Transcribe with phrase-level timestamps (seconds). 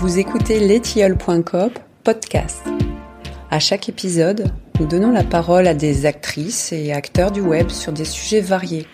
[0.00, 1.70] Vous écoutez letiole.com
[2.04, 2.62] podcast.
[3.50, 7.92] À chaque épisode, nous donnons la parole à des actrices et acteurs du web sur
[7.92, 8.86] des sujets variés.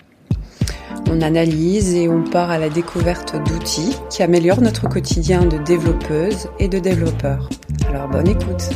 [1.11, 6.48] On analyse et on part à la découverte d'outils qui améliorent notre quotidien de développeuses
[6.59, 7.50] et de développeurs.
[7.91, 8.71] Alors bonne écoute.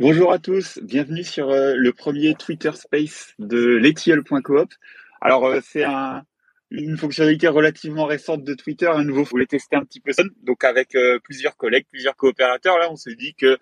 [0.00, 4.72] Bonjour à tous, bienvenue sur euh, le premier Twitter Space de letiole.coop.
[5.20, 6.22] Alors euh, c'est un,
[6.70, 10.22] une fonctionnalité relativement récente de Twitter, à nouveau, faut les tester un petit peu ça.
[10.42, 13.58] Donc avec euh, plusieurs collègues, plusieurs coopérateurs, là, on s'est dit que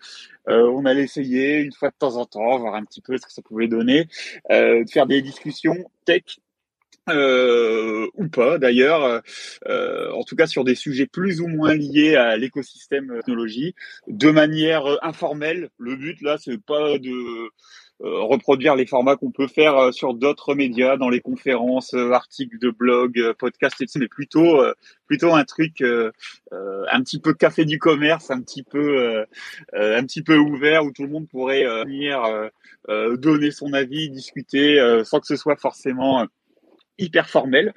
[0.47, 3.33] on allait essayer une fois de temps en temps, voir un petit peu ce que
[3.33, 4.07] ça pouvait donner,
[4.48, 6.23] de faire des discussions tech
[7.11, 9.23] euh, ou pas d'ailleurs,
[9.69, 13.75] euh, en tout cas sur des sujets plus ou moins liés à l'écosystème technologie,
[14.07, 15.71] de manière informelle.
[15.79, 17.51] Le but là, c'est pas de
[18.01, 22.70] euh, reproduire les formats qu'on peut faire sur d'autres médias, dans les conférences, articles de
[22.70, 23.98] blog, podcasts, etc.
[24.01, 24.62] Mais plutôt,
[25.06, 25.83] plutôt un truc
[26.53, 29.25] un petit peu café du commerce, un petit peu,
[29.73, 32.23] un petit peu ouvert où tout le monde pourrait venir
[32.86, 36.25] donner son avis, discuter, sans que ce soit forcément
[36.99, 37.73] hyper formel.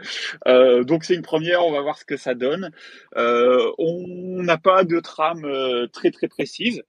[0.47, 2.71] Euh, donc c'est une première, on va voir ce que ça donne.
[3.17, 6.83] Euh, on n'a pas de trame euh, très très précise.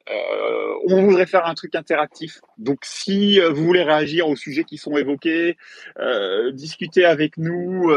[0.88, 2.40] On voudrait faire un truc interactif.
[2.58, 5.56] Donc si vous voulez réagir aux sujets qui sont évoqués,
[6.52, 7.92] discuter avec nous,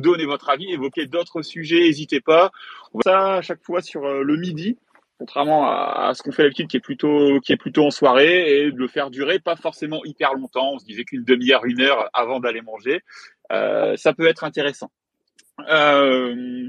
[0.00, 2.50] donner votre avis, évoquer d'autres sujets, n'hésitez pas.
[2.94, 4.78] On va ça à chaque fois sur le midi
[5.18, 8.72] contrairement à, ce qu'on fait d'habitude qui est plutôt qui est plutôt en soirée et
[8.72, 10.72] de le faire durer pas forcément hyper longtemps.
[10.74, 13.02] On se disait qu'une demi-heure une heure avant d'aller manger
[13.52, 14.90] euh, ça peut être intéressant.
[15.68, 16.68] Euh,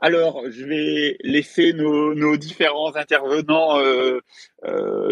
[0.00, 4.20] alors je vais laisser nos, nos différents intervenants euh,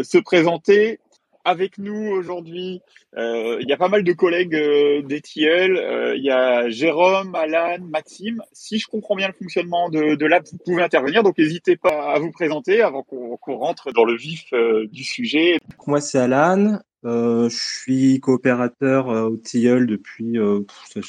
[0.03, 0.99] se présenter
[1.45, 2.81] avec nous aujourd'hui,
[3.17, 5.77] euh, il y a pas mal de collègues euh, d'ETL.
[5.77, 8.43] Euh, il y a Jérôme, Alan, Maxime.
[8.53, 11.23] Si je comprends bien le fonctionnement de, de l'app, vous pouvez intervenir.
[11.23, 15.59] Donc n'hésitez pas à vous présenter avant qu'on rentre dans le vif euh, du sujet.
[15.87, 16.79] Moi, c'est Alan.
[17.05, 20.39] je suis coopérateur au TIL depuis,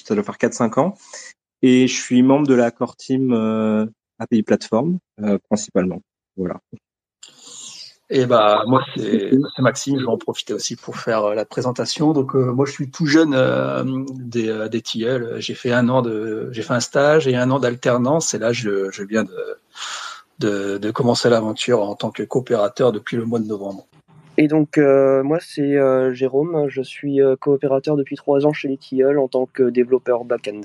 [0.06, 0.94] ça doit faire 4-5 ans.
[1.62, 3.34] Et je suis membre de la core team
[4.20, 4.98] API Platform,
[5.48, 6.02] principalement.
[6.36, 6.60] Voilà.
[8.16, 12.14] Et bah moi c'est Maxime, je vais en profiter aussi pour faire euh, la présentation.
[12.14, 15.38] Donc euh, moi je suis tout jeune euh, des, euh, des TIL.
[15.38, 18.52] J'ai fait un an de j'ai fait un stage et un an d'alternance et là
[18.54, 19.58] je, je viens de,
[20.38, 23.88] de, de commencer l'aventure en tant que coopérateur depuis le mois de novembre.
[24.38, 25.76] Et donc moi c'est
[26.14, 30.62] Jérôme, je suis coopérateur depuis trois ans chez les TIL en tant que développeur back-end.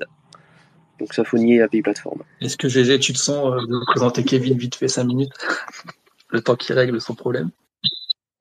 [1.00, 2.20] Donc Symfony et API Platform.
[2.42, 5.32] Est-ce que GG tu te sens de présenter Kevin vite fait cinq minutes?
[6.30, 7.50] Le temps qu'il règle son problème.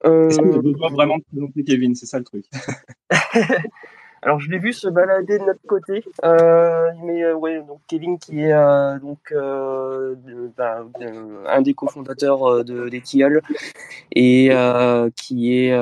[0.04, 0.28] Euh...
[0.28, 2.44] Est-ce que vraiment présenter Kevin C'est ça le truc.
[4.22, 8.18] Alors je l'ai vu se balader de notre côté, euh, mais euh, ouais donc Kevin
[8.18, 10.16] qui est euh, donc euh,
[10.56, 10.84] bah,
[11.46, 13.40] un des cofondateurs de d'Etial
[14.12, 15.76] et euh, qui est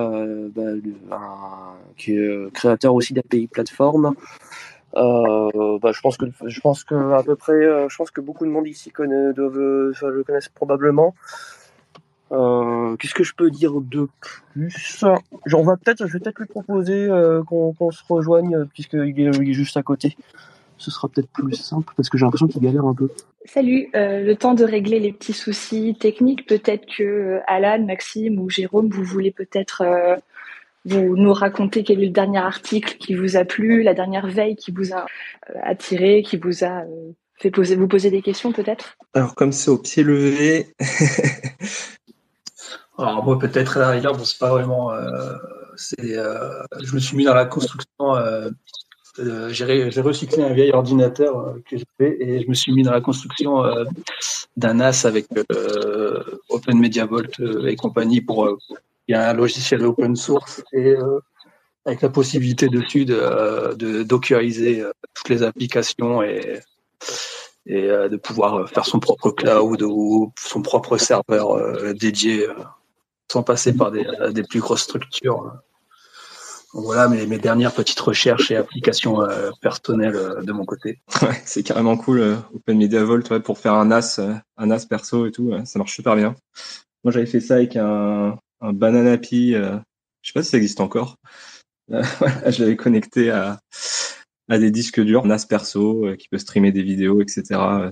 [0.54, 0.72] bah,
[1.10, 4.14] un, qui est créateur aussi d'API plateforme.
[4.94, 8.50] Bah, je pense que je pense que à peu près je pense que beaucoup de
[8.50, 11.14] monde ici connaît, doivent, enfin, le connaissent probablement.
[12.32, 15.04] Euh, Qu'est-ce que je peux dire de plus?
[15.46, 19.20] Genre, on va peut-être, je vais peut-être lui proposer euh, qu'on qu se rejoigne puisqu'il
[19.20, 20.16] est, il est juste à côté.
[20.78, 23.08] Ce sera peut-être plus simple parce que j'ai l'impression qu'il galère un peu.
[23.46, 28.40] Salut, euh, le temps de régler les petits soucis techniques, peut-être que euh, Alan, Maxime
[28.40, 30.16] ou Jérôme, vous voulez peut-être euh,
[30.84, 34.56] vous nous raconter quel est le dernier article qui vous a plu, la dernière veille
[34.56, 35.06] qui vous a
[35.50, 36.82] euh, attiré, qui vous a
[37.36, 38.96] fait poser, vous poser des questions peut-être?
[39.14, 40.66] Alors comme c'est au pied levé,
[42.98, 44.92] Alors moi peut-être à bon c'est pas vraiment.
[44.92, 45.34] Euh,
[46.00, 48.16] euh, je me suis mis dans la construction.
[48.16, 48.50] Euh,
[49.50, 52.92] j'ai, j'ai recyclé un vieil ordinateur euh, que j'avais et je me suis mis dans
[52.92, 53.84] la construction euh,
[54.56, 58.58] d'un NAS avec euh, Open Media Vault et compagnie pour.
[59.08, 60.96] il y a un logiciel open source et
[61.84, 66.60] avec la possibilité dessus de, de toutes les applications et
[67.68, 72.46] et de pouvoir faire son propre cloud ou son propre serveur dédié
[73.30, 75.52] sans passer par des, euh, plus grosses structures.
[76.74, 81.00] Donc voilà mes, dernières petites recherches et applications euh, personnelles euh, de mon côté.
[81.44, 84.20] C'est carrément cool Open Media Vault pour faire un NAS,
[84.56, 86.34] un perso et tout, ça marche super bien.
[87.04, 89.78] Moi j'avais fait ça avec un, Banana API, je
[90.22, 91.16] sais pas si ça existe encore.
[91.88, 93.60] je l'avais connecté à,
[94.48, 97.42] à des disques durs NAS perso qui peut streamer des vidéos, etc.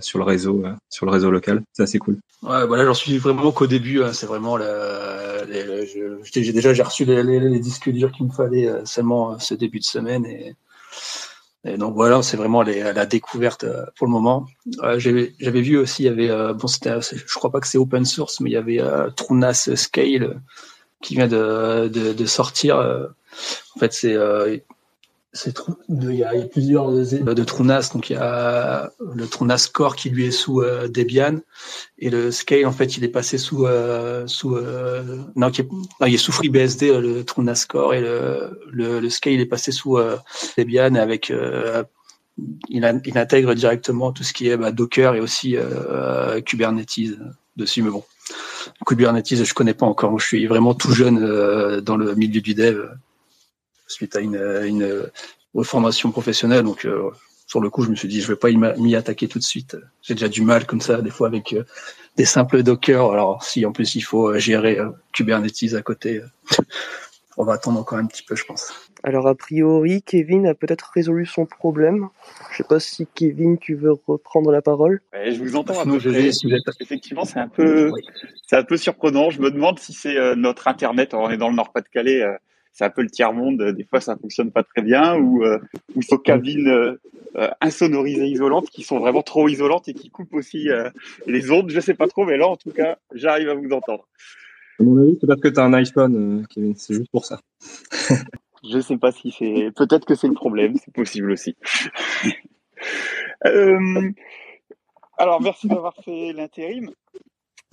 [0.01, 1.63] sur le réseau, sur le réseau local.
[1.73, 2.19] C'est assez cool.
[2.43, 4.03] Ouais, voilà, j'en suis vraiment qu'au début.
[4.03, 4.65] Hein, c'est vraiment le,
[6.25, 10.27] j'ai déjà j'ai reçu les, disques durs qu'il me fallait seulement ce début de semaine
[10.27, 10.57] et
[11.79, 13.65] donc voilà, c'est vraiment la découverte
[13.97, 14.47] pour le moment.
[14.99, 18.41] J'avais vu aussi, il y avait, bon, c'était, je crois pas que c'est open source,
[18.41, 18.83] mais il y avait
[19.17, 20.41] Trunas Scale
[21.03, 22.77] qui vient de, de, de sortir.
[22.77, 24.15] en fait, c'est
[25.89, 30.27] il y, a, plusieurs de Trunas, donc il y a le Trunas Core qui lui
[30.27, 31.41] est sous euh, Debian
[31.99, 36.19] et le Scale en fait il est passé sous euh, sous euh, non, il est
[36.19, 39.99] sous FreeBSD le Trunas Core et le, le, le Scale est passé sous
[40.57, 45.57] Debian avec il, il, intègre directement tout ce qui est bah, Docker et aussi
[46.47, 47.19] Kubernetes
[47.57, 48.05] dessus mais bon
[48.87, 52.87] Kubernetes je connais pas encore je suis vraiment tout jeune dans le milieu du dev
[53.95, 55.11] suite à une, une
[55.63, 56.65] formation professionnelle.
[56.65, 57.11] Donc, euh,
[57.47, 59.77] sur le coup, je me suis dit, je vais pas m'y attaquer tout de suite.
[60.03, 61.65] J'ai déjà du mal comme ça, des fois, avec euh,
[62.17, 63.13] des simples Docker.
[63.13, 64.79] Alors, si en plus il faut euh, gérer
[65.13, 66.23] Kubernetes à côté,
[67.37, 68.73] on va attendre encore un petit peu, je pense.
[69.03, 72.09] Alors, a priori, Kevin a peut-être résolu son problème.
[72.51, 75.03] Je sais pas si Kevin, tu veux reprendre la parole.
[75.13, 75.99] je vous entends un peu.
[76.81, 77.93] Effectivement, c'est un peu,
[78.47, 79.29] c'est un peu surprenant.
[79.29, 81.13] Je me demande si c'est notre internet.
[81.13, 82.25] on est dans le Nord-Pas-de-Calais
[82.75, 83.63] c'est un peu le tiers monde.
[83.63, 85.59] Des fois, ça fonctionne pas très bien ou euh,
[85.95, 87.01] ou ces cabines euh,
[87.37, 90.91] euh, insonorisées isolantes qui sont vraiment trop isolantes et qui coupent aussi euh,
[91.27, 91.71] les ondes.
[91.71, 94.09] Je sais pas trop, mais là, en tout cas, j'arrive à vous entendre.
[94.81, 96.75] À mon avis, c'est parce que tu as un iPhone, Kevin.
[96.77, 97.41] C'est juste pour ça.
[98.69, 99.71] je sais pas si c'est.
[99.77, 100.75] Peut-être que c'est le problème.
[100.85, 101.57] C'est possible aussi.
[105.17, 106.91] alors, merci d'avoir fait l'intérim.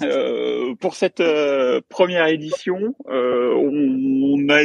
[0.04, 4.62] Euh, pour cette euh, première édition, euh, on, a,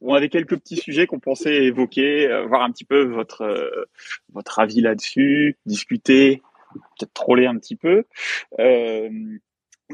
[0.00, 3.88] on avait quelques petits sujets qu'on pensait évoquer, voir un petit peu votre
[4.32, 6.42] votre avis là-dessus, discuter,
[6.98, 8.04] peut-être troller un petit peu.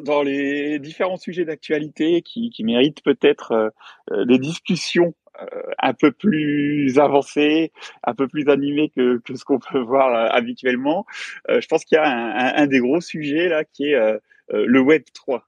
[0.04, 3.72] dans les différents sujets d'actualité qui, qui méritent peut-être
[4.26, 5.14] des discussions
[5.78, 7.72] un peu plus avancées,
[8.04, 11.06] un peu plus animées que, que ce qu'on peut voir habituellement.
[11.48, 14.18] je pense qu'il y a un, un, des gros sujets là qui est euh,
[14.48, 15.46] le Web 3.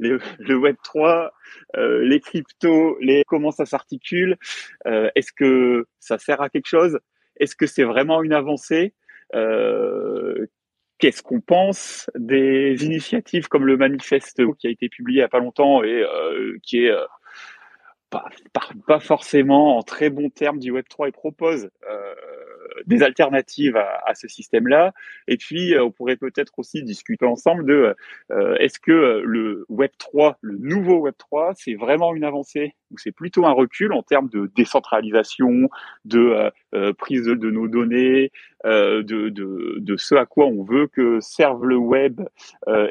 [0.38, 1.32] le Web 3,
[1.76, 4.36] euh, les cryptos, les comment ça s'articule,
[4.86, 6.98] euh, est-ce que ça sert à quelque chose?
[7.36, 8.94] Est-ce que c'est vraiment une avancée?
[10.98, 15.28] Qu'est-ce qu'on pense des initiatives comme le manifeste qui a été publié il y a
[15.28, 16.04] pas longtemps et
[16.62, 16.94] qui est
[18.10, 18.24] pas,
[18.86, 21.70] pas, forcément en très bons termes du Web 3 et propose
[22.86, 24.92] des alternatives à, à ce système-là.
[25.28, 27.94] Et puis, euh, on pourrait peut-être aussi discuter ensemble de
[28.30, 32.98] euh, est-ce que le Web 3, le nouveau Web 3, c'est vraiment une avancée ou
[32.98, 35.68] c'est plutôt un recul en termes de décentralisation,
[36.04, 38.32] de euh, prise de, nos données,
[38.64, 42.20] de, de, de, ce à quoi on veut que serve le web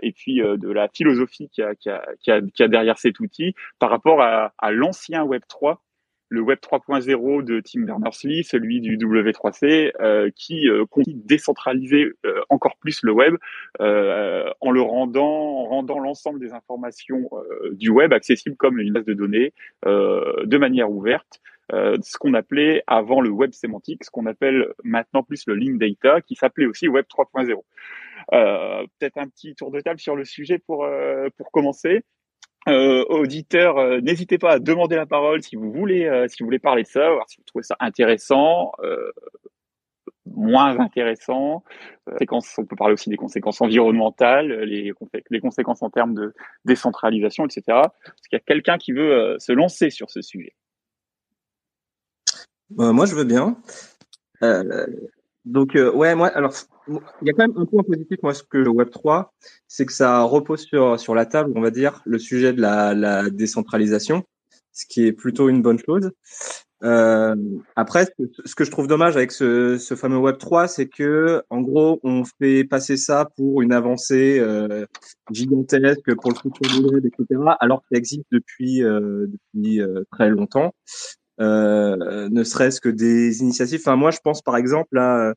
[0.01, 1.89] et puis de la philosophie qu'il y a, qui
[2.31, 5.81] a, qui a derrière cet outil par rapport à, à l'ancien Web 3
[6.29, 12.41] le Web 3.0 de Tim Berners-Lee, celui du W3C, euh, qui euh, de décentraliser euh,
[12.49, 13.35] encore plus le web
[13.81, 17.29] euh, en le rendant, en rendant l'ensemble des informations
[17.71, 19.53] du web accessible comme une base de données
[19.85, 21.41] de manière ouverte.
[21.71, 26.21] ce qu'on appelait avant le web sémantique, ce qu'on appelle maintenant plus le link data,
[26.21, 27.63] qui s'appelait aussi Web 3.0.
[28.99, 30.87] Peut-être un petit tour de table sur le sujet pour
[31.37, 32.03] pour commencer.
[32.67, 36.47] Euh, auditeurs, euh, n'hésitez pas à demander la parole si vous voulez, euh, si vous
[36.47, 39.11] voulez parler de ça, voir si vous trouvez ça intéressant, euh,
[40.25, 41.63] moins intéressant.
[42.05, 44.93] on peut parler aussi des conséquences environnementales, les,
[45.29, 46.33] les conséquences en termes de
[46.65, 47.63] décentralisation, etc.
[47.67, 50.53] Est-ce qu'il y a quelqu'un qui veut se lancer sur ce sujet
[52.69, 53.57] Moi, je veux bien.
[55.45, 56.53] Donc, ouais, moi, alors
[57.21, 59.33] il y a quand même un point positif, moi, ce que le Web 3,
[59.67, 62.93] c'est que ça repose sur, sur la table, on va dire, le sujet de la,
[62.93, 64.23] la décentralisation,
[64.71, 66.11] ce qui est plutôt une bonne chose.
[66.81, 67.35] Euh,
[67.75, 68.07] après,
[68.45, 71.99] ce que je trouve dommage avec ce, ce fameux Web 3, c'est que, en gros,
[72.03, 74.85] on fait passer ça pour une avancée euh,
[75.31, 80.29] gigantesque pour le futur du web, etc., alors qu'il existe depuis euh, depuis euh, très
[80.29, 80.73] longtemps.
[81.39, 83.79] Euh, ne serait-ce que des initiatives.
[83.81, 85.33] Enfin, moi, je pense par exemple à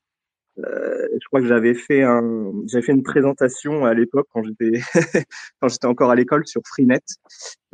[0.58, 4.82] euh, je crois que j'avais fait un, j'avais fait une présentation à l'époque quand j'étais
[5.60, 7.00] quand j'étais encore à l'école sur Freenet.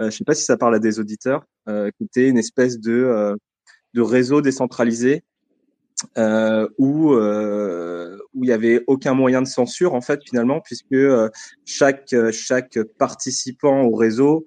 [0.00, 3.35] Euh, je sais pas si ça parle à des auditeurs, euh, une espèce de euh,
[3.94, 5.25] de réseau décentralisé
[6.18, 10.97] euh, où euh, où il y avait aucun moyen de censure en fait finalement puisque
[11.64, 14.47] chaque chaque participant au réseau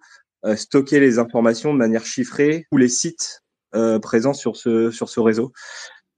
[0.55, 3.41] stockait les informations de manière chiffrée ou les sites
[4.01, 5.51] présents sur ce sur ce réseau.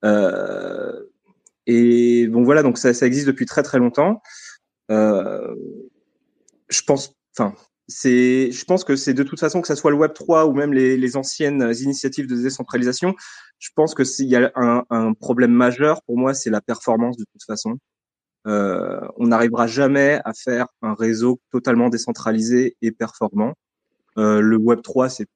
[0.03, 1.03] Euh,
[1.65, 4.21] et bon voilà, donc ça, ça existe depuis très très longtemps.
[4.91, 5.55] Euh,
[6.69, 7.55] je pense, enfin,
[7.87, 10.53] c'est, je pense que c'est de toute façon que ça soit le Web 3 ou
[10.53, 13.15] même les, les anciennes initiatives de décentralisation,
[13.59, 17.25] je pense que s'il y a un, problème majeur pour moi, c'est la performance de
[17.31, 17.77] toute façon.
[18.45, 23.53] Euh, on n'arrivera jamais à faire un réseau totalement décentralisé et performant.
[24.17, 25.27] Euh, le Web 3, c'est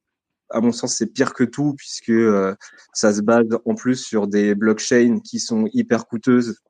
[0.50, 2.56] à mon sens, c'est pire que tout puisque euh,
[2.94, 6.62] ça se base en plus sur des blockchains qui sont hyper coûteuses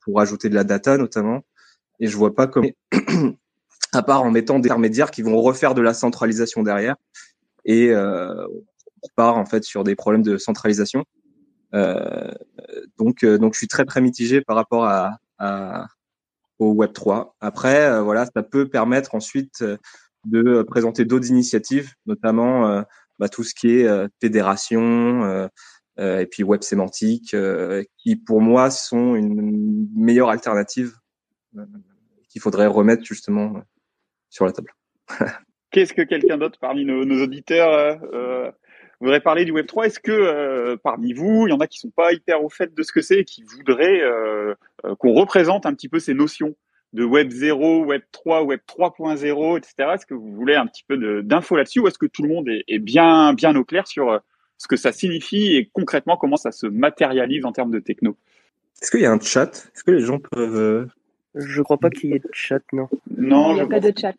[0.00, 1.44] pour ajouter de la data notamment.
[2.00, 2.68] Et je vois pas comment,
[3.92, 6.96] à part en mettant des intermédiaires qui vont refaire de la centralisation derrière.
[7.64, 8.46] Et euh,
[9.02, 11.04] on part en fait sur des problèmes de centralisation.
[11.74, 12.30] Euh,
[12.98, 15.18] donc, donc je suis très très mitigé par rapport à,
[16.58, 17.36] au Web 3.
[17.40, 19.64] Après, voilà, ça peut permettre ensuite
[20.26, 22.84] de présenter d'autres initiatives, notamment
[23.18, 23.88] bah, tout ce qui est
[24.20, 25.48] fédération
[25.98, 27.36] et puis web sémantique,
[27.98, 30.92] qui pour moi sont une meilleure alternative
[32.28, 33.62] qu'il faudrait remettre justement
[34.28, 34.74] sur la table.
[35.70, 38.50] Qu'est-ce que quelqu'un d'autre parmi nos, nos auditeurs euh,
[39.00, 41.78] voudrait parler du Web 3 Est-ce que euh, parmi vous, il y en a qui
[41.78, 44.54] sont pas hyper au fait de ce que c'est et qui voudraient euh,
[44.84, 46.54] euh qu'on représente un petit peu ces notions?
[46.94, 49.74] De Web 0, Web 3, Web 3.0, etc.
[49.94, 52.48] Est-ce que vous voulez un petit peu d'infos là-dessus ou est-ce que tout le monde
[52.48, 54.18] est, est, bien, bien au clair sur euh,
[54.58, 58.16] ce que ça signifie et concrètement comment ça se matérialise en termes de techno?
[58.80, 59.70] Est-ce qu'il y a un chat?
[59.74, 60.56] Est-ce que les gens peuvent...
[60.56, 60.86] Euh,
[61.34, 62.88] Je crois pas qu'il y ait de chat, non.
[63.16, 64.14] Non, il n'y a pas de chat.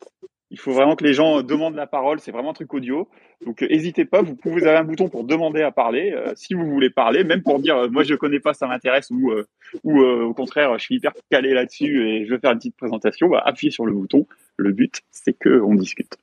[0.51, 2.19] Il faut vraiment que les gens demandent la parole.
[2.19, 3.09] C'est vraiment un truc audio.
[3.45, 4.21] Donc, n'hésitez pas.
[4.21, 6.11] Vous pouvez avoir un bouton pour demander à parler.
[6.11, 9.09] Euh, si vous voulez parler, même pour dire, euh, moi, je connais pas, ça m'intéresse,
[9.09, 9.47] ou, euh,
[9.83, 13.27] ou au contraire, je suis hyper calé là-dessus et je veux faire une petite présentation.
[13.27, 14.27] Bah, appuyez sur le bouton.
[14.57, 16.17] Le but, c'est que on discute.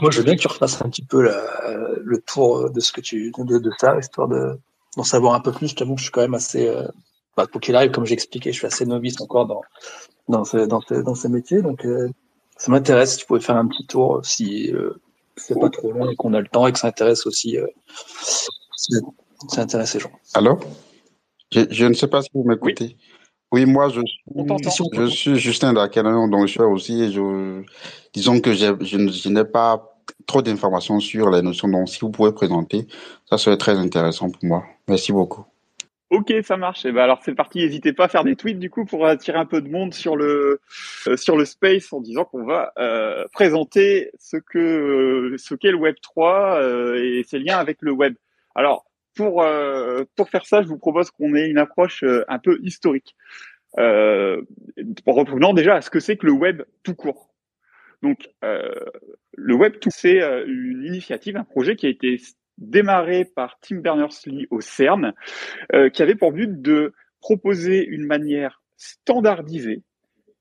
[0.00, 3.02] Moi, je veux bien que tu refasses un petit peu le tour de ce que
[3.02, 4.58] tu de, de ça, histoire de
[4.96, 5.68] d'en savoir un peu plus.
[5.68, 6.86] Je t'avoue que je suis quand même assez, euh,
[7.36, 9.62] bah, pour qu'il arrive, comme j'expliquais, je suis assez novice encore dans
[10.28, 11.62] dans ce, dans ce, dans ces métiers.
[11.62, 12.08] Donc, euh,
[12.56, 13.12] ça m'intéresse.
[13.12, 15.00] Si tu pouvais faire un petit tour, si euh,
[15.36, 17.66] c'est pas trop long et qu'on a le temps et que ça intéresse aussi, euh,
[19.48, 20.12] ça intéresse les gens.
[20.34, 20.60] Alors
[21.50, 22.96] je, je, ne sais pas si vous m'écoutez.
[23.52, 23.64] Oui.
[23.64, 23.66] oui.
[23.66, 24.00] moi, je
[24.70, 27.62] suis, je suis Justin Dacanon, donc je suis aussi, je,
[28.14, 32.32] disons que je, je n'ai pas trop d'informations sur les notions, donc si vous pouvez
[32.32, 32.86] présenter,
[33.28, 34.64] ça serait très intéressant pour moi.
[34.88, 35.44] Merci beaucoup.
[36.12, 36.84] Ok, ça marche.
[36.84, 37.60] Et eh ben alors c'est parti.
[37.60, 40.14] N'hésitez pas à faire des tweets du coup pour attirer un peu de monde sur
[40.14, 40.60] le
[41.08, 45.70] euh, sur le space en disant qu'on va euh, présenter ce que euh, ce qu'est
[45.70, 48.14] le Web 3 euh, et ses liens avec le web.
[48.54, 52.58] Alors pour euh, pour faire ça, je vous propose qu'on ait une approche un peu
[52.62, 53.16] historique.
[53.78, 54.42] en
[55.06, 57.30] reprenant déjà à ce que c'est que le web tout court.
[58.02, 62.18] Donc le web tout c'est une initiative, un projet qui a été
[62.58, 65.12] démarré par Tim Berners-Lee au CERN,
[65.72, 69.82] euh, qui avait pour but de proposer une manière standardisée,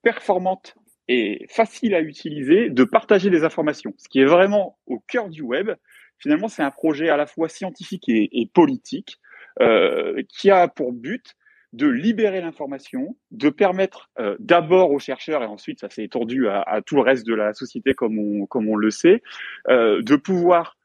[0.02, 0.76] performante
[1.08, 5.42] et facile à utiliser de partager des informations, ce qui est vraiment au cœur du
[5.42, 5.72] web.
[6.18, 9.20] Finalement, c'est un projet à la fois scientifique et, politique
[9.60, 11.36] euh, qui a pour but
[11.74, 16.62] de libérer l'information, de permettre euh, d'abord aux chercheurs, et ensuite ça s'est étendu à,
[16.62, 19.22] à, tout le reste de la société comme on, comme on le sait,
[19.70, 20.78] euh, de pouvoir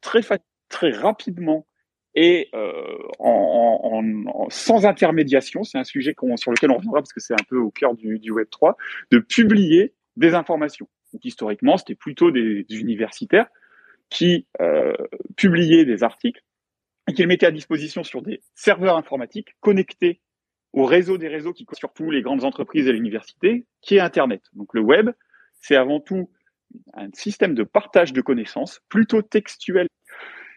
[0.00, 1.66] très facilement très rapidement
[2.14, 2.98] et euh,
[4.48, 7.70] sans intermédiation, c'est un sujet sur lequel on reviendra parce que c'est un peu au
[7.70, 8.76] cœur du, Web 3,
[9.10, 10.88] de publier des informations.
[11.12, 13.46] Donc historiquement, c'était plutôt des, universitaires
[14.08, 14.92] qui euh,
[15.36, 16.42] publiaient des articles
[17.08, 20.20] et qui les mettaient à disposition sur des serveurs informatiques connectés
[20.72, 24.42] au réseau des réseaux qui surtout les grandes entreprises et l'université, qui est Internet.
[24.54, 25.10] Donc le web,
[25.60, 26.30] c'est avant tout
[26.94, 29.88] un système de partage de connaissances plutôt textuel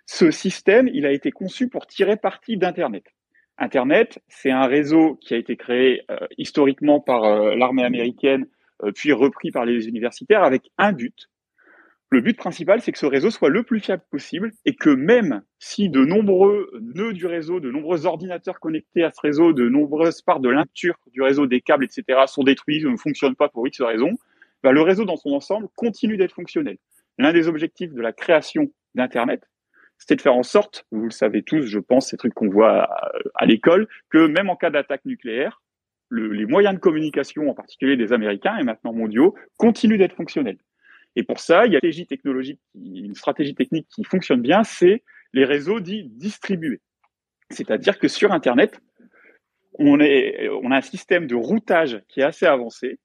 [0.06, 3.06] ce système, il a été conçu pour tirer parti d'Internet.
[3.58, 8.48] Internet, c'est un réseau qui a été créé euh, historiquement par euh, l'armée américaine,
[8.84, 11.30] euh, puis repris par les universitaires avec un but.
[12.10, 15.42] Le but principal, c'est que ce réseau soit le plus fiable possible et que même
[15.58, 20.22] si de nombreux nœuds du réseau, de nombreux ordinateurs connectés à ce réseau, de nombreuses
[20.22, 23.82] parts de l'inture du réseau, des câbles, etc., sont détruits, ne fonctionnent pas pour X
[23.82, 24.12] raisons,
[24.62, 26.78] bah, le réseau dans son ensemble continue d'être fonctionnel.
[27.18, 29.42] L'un des objectifs de la création d'Internet,
[30.04, 32.90] c'était de faire en sorte, vous le savez tous, je pense, ces trucs qu'on voit
[33.36, 35.62] à, l'école, que même en cas d'attaque nucléaire,
[36.10, 40.58] le, les moyens de communication, en particulier des Américains et maintenant mondiaux, continuent d'être fonctionnels.
[41.16, 44.66] Et pour ça, il y a une stratégie technologique, une stratégie technique qui fonctionne bien,
[44.66, 46.82] c'est les réseaux dits distribués.
[47.50, 48.82] C'est-à-dire que sur Internet,
[49.80, 53.00] on a un système de routage qui est assez avancé,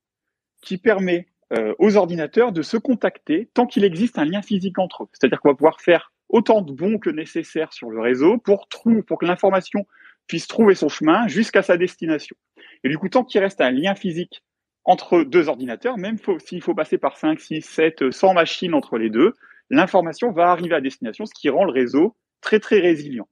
[0.62, 5.04] qui permet euh, aux ordinateurs de se contacter tant qu'il existe un lien physique entre
[5.04, 5.08] eux.
[5.12, 8.68] C'est-à-dire qu'on va pouvoir faire autant de bons que nécessaire sur le réseau pour,
[9.06, 9.86] pour que l'information
[10.26, 12.36] puisse trouver son chemin jusqu'à sa destination.
[12.84, 14.42] Et du coup, tant qu'il reste un lien physique
[14.84, 19.10] entre deux ordinateurs, même s'il faut passer par 5, 6, 7, 100 machines entre les
[19.10, 19.34] deux,
[19.70, 23.28] l'information va arriver à destination, ce qui rend le réseau très très résilient.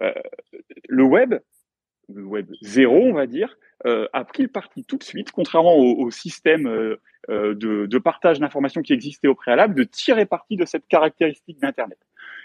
[0.00, 0.12] Euh,
[0.88, 1.34] le web,
[2.08, 5.76] le web zéro, on va dire, euh, a pris le parti tout de suite, contrairement
[5.76, 6.96] au, système euh,
[7.28, 11.98] de, de, partage d'informations qui existait au préalable, de tirer parti de cette caractéristique d'Internet.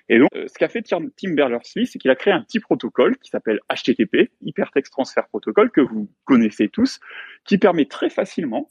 [0.10, 3.30] Et donc, ce qu'a fait Tim Berners-Lee, c'est qu'il a créé un petit protocole qui
[3.30, 7.00] s'appelle HTTP, Hypertext Transfer Protocol, que vous connaissez tous,
[7.44, 8.70] qui permet très facilement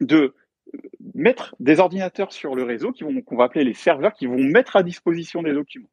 [0.00, 0.34] de
[1.14, 2.94] mettre des ordinateurs sur le réseau
[3.26, 5.90] qu'on va appeler les serveurs qui vont mettre à disposition des documents.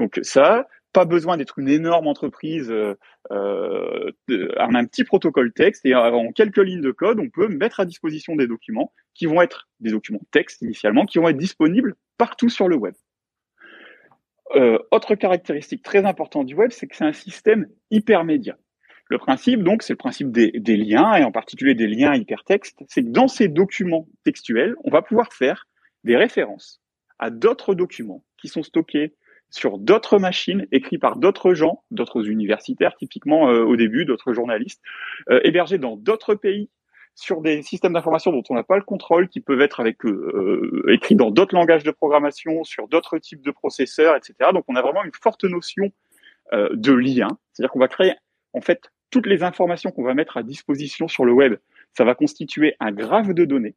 [0.00, 2.70] Donc ça, pas besoin d'être une énorme entreprise.
[2.70, 2.94] Euh,
[3.30, 4.10] euh
[4.58, 8.36] un petit protocole texte et en quelques lignes de code, on peut mettre à disposition
[8.36, 12.68] des documents qui vont être des documents texte initialement, qui vont être disponibles partout sur
[12.68, 12.94] le web.
[14.54, 18.56] Euh, autre caractéristique très importante du web, c'est que c'est un système hypermédia.
[19.10, 22.82] Le principe, donc, c'est le principe des, des, liens, et en particulier des liens hypertextes,
[22.88, 25.66] c'est que dans ces documents textuels, on va pouvoir faire
[26.04, 26.80] des références
[27.18, 29.14] à d'autres documents qui sont stockés
[29.50, 34.82] sur d'autres machines, écrits par d'autres gens, d'autres universitaires typiquement euh, au début, d'autres journalistes,
[35.30, 36.68] euh, hébergés dans d'autres pays,
[37.18, 40.84] sur des systèmes d'information dont on n'a pas le contrôle, qui peuvent être avec euh,
[40.88, 44.50] écrits dans d'autres langages de programmation, sur d'autres types de processeurs, etc.
[44.54, 45.90] Donc on a vraiment une forte notion
[46.52, 48.14] euh, de lien, c'est-à-dire qu'on va créer
[48.52, 51.56] en fait toutes les informations qu'on va mettre à disposition sur le web,
[51.92, 53.74] ça va constituer un graphe de données.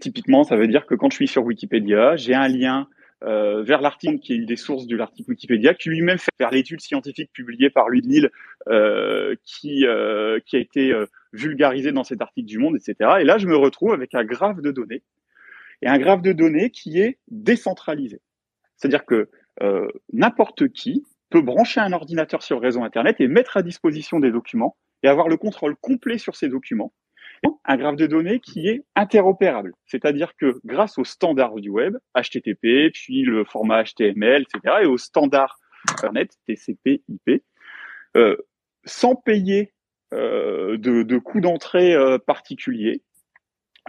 [0.00, 2.88] Typiquement, ça veut dire que quand je suis sur Wikipédia, j'ai un lien
[3.24, 6.50] euh, vers l'article qui est une des sources de l'article Wikipédia, qui lui-même fait vers
[6.50, 8.30] l'étude scientifique publiée par Louis de Lille,
[8.68, 10.92] euh, qui, euh, qui a été
[11.32, 13.16] vulgarisée dans cet article du Monde, etc.
[13.20, 15.02] Et là, je me retrouve avec un graphe de données,
[15.82, 18.20] et un graphe de données qui est décentralisé.
[18.76, 19.28] C'est-à-dire que
[20.12, 24.30] n'importe qui peut brancher un ordinateur sur le réseau Internet et mettre à disposition des
[24.30, 26.92] documents et avoir le contrôle complet sur ces documents
[27.64, 29.72] un graphe de données qui est interopérable.
[29.86, 34.98] C'est-à-dire que grâce aux standards du web, HTTP, puis le format HTML, etc., et aux
[34.98, 35.58] standards
[35.90, 37.42] Internet, TCP, IP,
[38.16, 38.36] euh,
[38.84, 39.72] sans payer
[40.12, 43.02] euh, de, de coûts d'entrée euh, particuliers,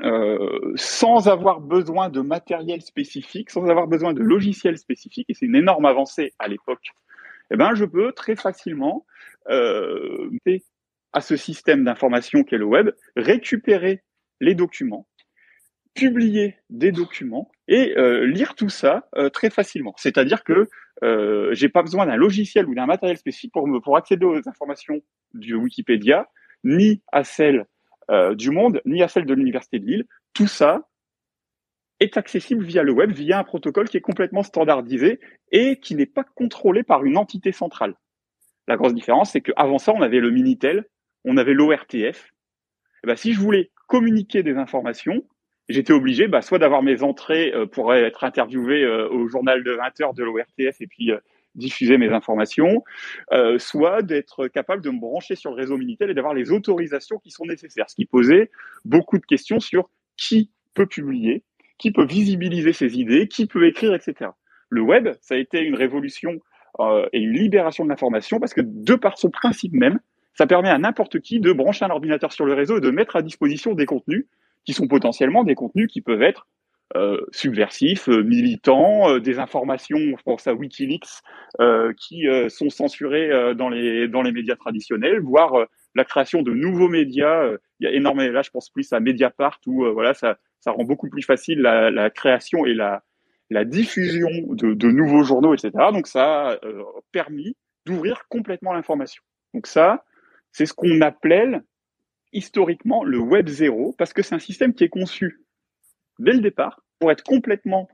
[0.03, 5.45] euh, sans avoir besoin de matériel spécifique, sans avoir besoin de logiciels spécifiques, et c'est
[5.45, 6.91] une énorme avancée à l'époque,
[7.51, 9.05] eh ben, je peux très facilement
[9.49, 10.29] euh,
[11.13, 14.03] à ce système d'information qu'est le web, récupérer
[14.39, 15.07] les documents,
[15.93, 19.93] publier des documents et euh, lire tout ça euh, très facilement.
[19.97, 20.69] C'est-à-dire que
[21.03, 25.01] euh, j'ai pas besoin d'un logiciel ou d'un matériel spécifique pour pour accéder aux informations
[25.33, 26.27] du Wikipédia,
[26.63, 27.65] ni à celles
[28.11, 30.05] euh, du Monde, ni à celles de l'université de Lille.
[30.33, 30.87] Tout ça
[31.99, 35.19] est accessible via le web, via un protocole qui est complètement standardisé
[35.51, 37.95] et qui n'est pas contrôlé par une entité centrale.
[38.67, 40.85] La grosse différence, c'est qu'avant ça, on avait le Minitel
[41.29, 42.33] on avait l'ORTF.
[43.03, 45.23] Eh ben, si je voulais communiquer des informations,
[45.69, 49.71] j'étais obligé bah, soit d'avoir mes entrées euh, pour être interviewé euh, au journal de
[49.71, 51.19] 20 heures de l'ORTF et puis euh,
[51.55, 52.83] diffuser mes informations,
[53.57, 57.31] soit d'être capable de me brancher sur le réseau Minitel et d'avoir les autorisations qui
[57.31, 58.49] sont nécessaires, ce qui posait
[58.85, 61.43] beaucoup de questions sur qui peut publier,
[61.79, 64.29] qui peut visibiliser ses idées, qui peut écrire, etc.
[64.69, 66.39] Le web, ça a été une révolution
[67.11, 69.99] et une libération de l'information parce que de par son principe même,
[70.39, 73.17] ça permet à n'importe qui de brancher un ordinateur sur le réseau et de mettre
[73.17, 74.25] à disposition des contenus
[74.63, 76.47] qui sont potentiellement des contenus qui peuvent être
[76.95, 81.09] euh, subversifs, euh, militants, euh, des informations, je pense à WikiLeaks,
[81.59, 86.87] euh, qui sont censurées dans les dans les médias traditionnels, voire la création de nouveaux
[86.87, 87.51] médias.
[87.81, 90.85] Il y a énormément, là je pense plus à Mediapart où voilà ça ça rend
[90.85, 93.03] beaucoup plus facile la, la création et la
[93.49, 95.71] la diffusion de, de, nouveaux journaux, etc.
[95.91, 96.57] Donc ça a
[97.11, 99.21] permis d'ouvrir complètement l'information.
[99.53, 100.05] Donc ça,
[100.51, 101.61] c'est ce qu'on appelait
[102.31, 105.41] historiquement le Web 0, parce que c'est un système qui est conçu
[106.19, 107.87] dès le départ pour être complètement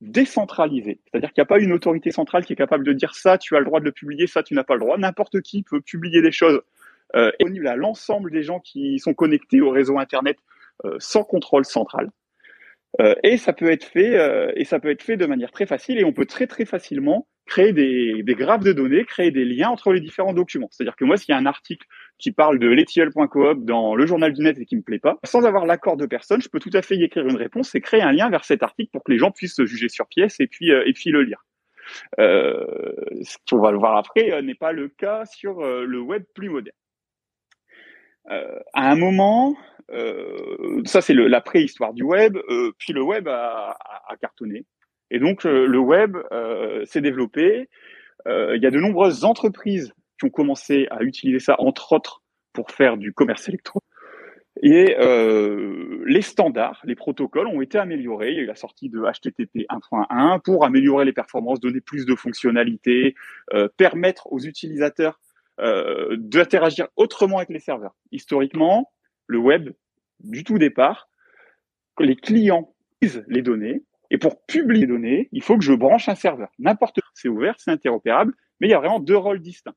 [0.00, 1.00] décentralisé.
[1.04, 3.56] C'est-à-dire qu'il n'y a pas une autorité centrale qui est capable de dire ça, tu
[3.56, 4.98] as le droit de le publier, ça, tu n'as pas le droit.
[4.98, 6.60] N'importe qui peut publier des choses
[7.14, 7.30] euh,
[7.66, 10.38] à l'ensemble des gens qui sont connectés au réseau Internet
[10.84, 12.10] euh, sans contrôle central.
[13.00, 15.66] Euh, et ça peut être fait, euh, et ça peut être fait de manière très
[15.66, 19.44] facile, et on peut très très facilement créer des, des graphes de données, créer des
[19.44, 20.68] liens entre les différents documents.
[20.70, 21.86] C'est-à-dire que moi, s'il y a un article
[22.18, 25.44] qui parle de l'etiel.coop dans le journal du net et qui me plaît pas, sans
[25.44, 28.02] avoir l'accord de personne, je peux tout à fait y écrire une réponse et créer
[28.02, 30.46] un lien vers cet article pour que les gens puissent se juger sur pièce et
[30.46, 31.44] puis euh, et puis le lire.
[32.18, 32.64] Euh,
[33.22, 36.48] ce qu'on va le voir après euh, n'est pas le cas sur le web plus
[36.48, 36.74] moderne.
[38.28, 39.56] à un moment,
[39.92, 42.36] euh, ça c'est la préhistoire du web.
[42.36, 43.76] Euh, puis le web a,
[44.08, 44.64] a, cartonné.
[45.10, 46.16] Et donc euh, le web
[46.84, 47.68] s'est développé.
[48.26, 52.70] il y a de nombreuses entreprises qui ont commencé à utiliser ça, entre autres, pour
[52.70, 53.84] faire du commerce électronique.
[54.62, 58.30] Et euh, les standards, les protocoles ont été améliorés.
[58.30, 62.06] Il y a eu la sortie de HTTP 1.1 pour améliorer les performances, donner plus
[62.06, 63.14] de fonctionnalités,
[63.52, 65.20] euh, permettre aux utilisateurs
[65.60, 67.94] euh, d'interagir autrement avec les serveurs.
[68.12, 68.90] Historiquement,
[69.26, 69.70] le web,
[70.20, 71.08] du tout départ,
[71.98, 76.08] les clients lisent les données, et pour publier les données, il faut que je branche
[76.08, 76.48] un serveur.
[76.58, 79.74] N'importe quoi, c'est ouvert, c'est interopérable, mais il y a vraiment deux rôles distincts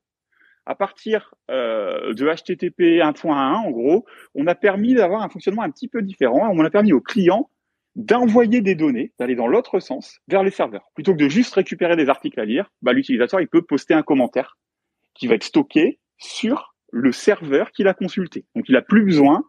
[0.70, 4.04] à partir euh, de HTTP 1.1, en gros,
[4.36, 6.48] on a permis d'avoir un fonctionnement un petit peu différent.
[6.52, 7.50] On a permis aux clients
[7.96, 10.88] d'envoyer des données, d'aller dans l'autre sens, vers les serveurs.
[10.94, 14.02] Plutôt que de juste récupérer des articles à lire, bah, l'utilisateur il peut poster un
[14.02, 14.58] commentaire
[15.14, 18.44] qui va être stocké sur le serveur qu'il a consulté.
[18.54, 19.42] Donc il n'a plus besoin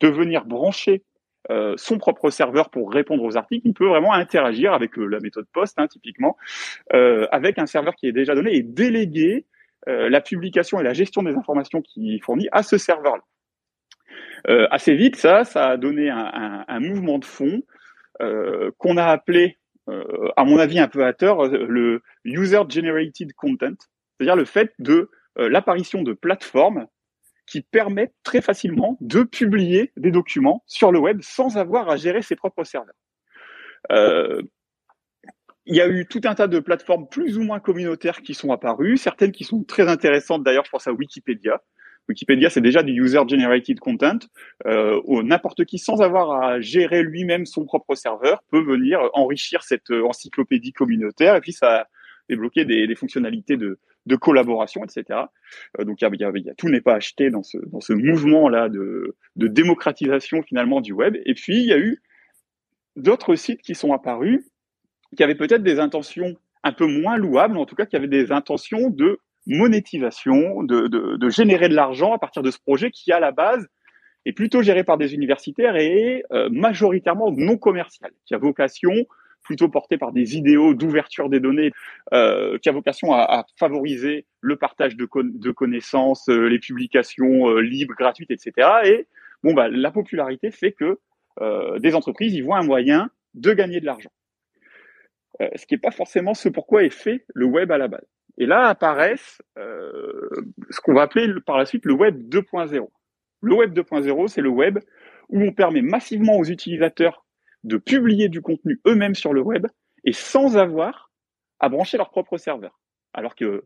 [0.00, 1.04] de venir brancher
[1.50, 3.66] euh, son propre serveur pour répondre aux articles.
[3.66, 6.36] Il peut vraiment interagir avec euh, la méthode POST, hein, typiquement,
[6.94, 9.46] euh, avec un serveur qui est déjà donné et déléguer
[9.88, 13.22] la publication et la gestion des informations qu'il fournit à ce serveur-là.
[14.48, 17.62] Euh, assez vite, ça, ça a donné un, un, mouvement de fond
[18.22, 23.74] euh, qu'on a appelé, euh, à mon avis un peu à tort, le user-generated content,
[24.18, 26.86] c'est-à-dire le fait de l'apparition de plateformes
[27.46, 32.22] qui permettent très facilement de publier des documents sur le web sans avoir à gérer
[32.22, 32.94] ses propres serveurs.
[33.92, 34.42] Euh,
[35.64, 38.52] il y a eu tout un tas de plateformes plus ou moins communautaires qui sont
[38.52, 40.44] apparues, certaines qui sont très intéressantes.
[40.44, 41.60] D'ailleurs, je pense à Wikipédia.
[42.08, 44.18] Wikipédia, c'est déjà du user-generated content.
[44.66, 49.90] Euh, n'importe qui, sans avoir à gérer lui-même son propre serveur, peut venir enrichir cette
[49.90, 51.34] encyclopédie communautaire.
[51.34, 51.86] Et puis, ça a
[52.28, 55.20] débloqué des, des fonctionnalités de, de, collaboration, etc.
[55.78, 60.80] Euh, donc, y y a, tout n'est pas acheté dans ce, mouvement-là de, démocratisation finalement
[60.80, 61.16] du web.
[61.24, 62.02] Et puis, il y a eu
[62.96, 64.44] d'autres sites qui sont apparus
[65.16, 68.32] qui avait peut-être des intentions un peu moins louables, en tout cas qui avait des
[68.32, 73.30] intentions de monétisation, de générer de l'argent à partir de ce projet qui, à la
[73.30, 73.68] base,
[74.26, 78.92] est plutôt géré par des universitaires et euh, majoritairement non commercial, qui a vocation
[79.46, 81.72] plutôt porté par des idéaux d'ouverture des données,
[82.12, 85.06] euh, qui a vocation à, à, favoriser le partage de,
[85.52, 88.68] connaissances, euh, les publications euh, libres, gratuites, etc.
[88.84, 89.06] Et
[89.42, 90.98] bon, bah, la popularité fait que
[91.40, 94.10] euh, des entreprises y voient un moyen de gagner de l'argent.
[95.42, 98.06] Euh, ce qui n'est pas forcément ce pourquoi est fait le web à la base.
[98.38, 100.28] Et là apparaissent euh,
[100.70, 102.88] ce qu'on va appeler par la suite le web 2.0.
[103.42, 104.78] Le web 2.0, c'est le web
[105.28, 107.25] où on permet massivement aux utilisateurs
[107.64, 109.66] de publier du contenu eux-mêmes sur le web
[110.04, 111.10] et sans avoir
[111.58, 112.78] à brancher leur propre serveur.
[113.12, 113.64] Alors que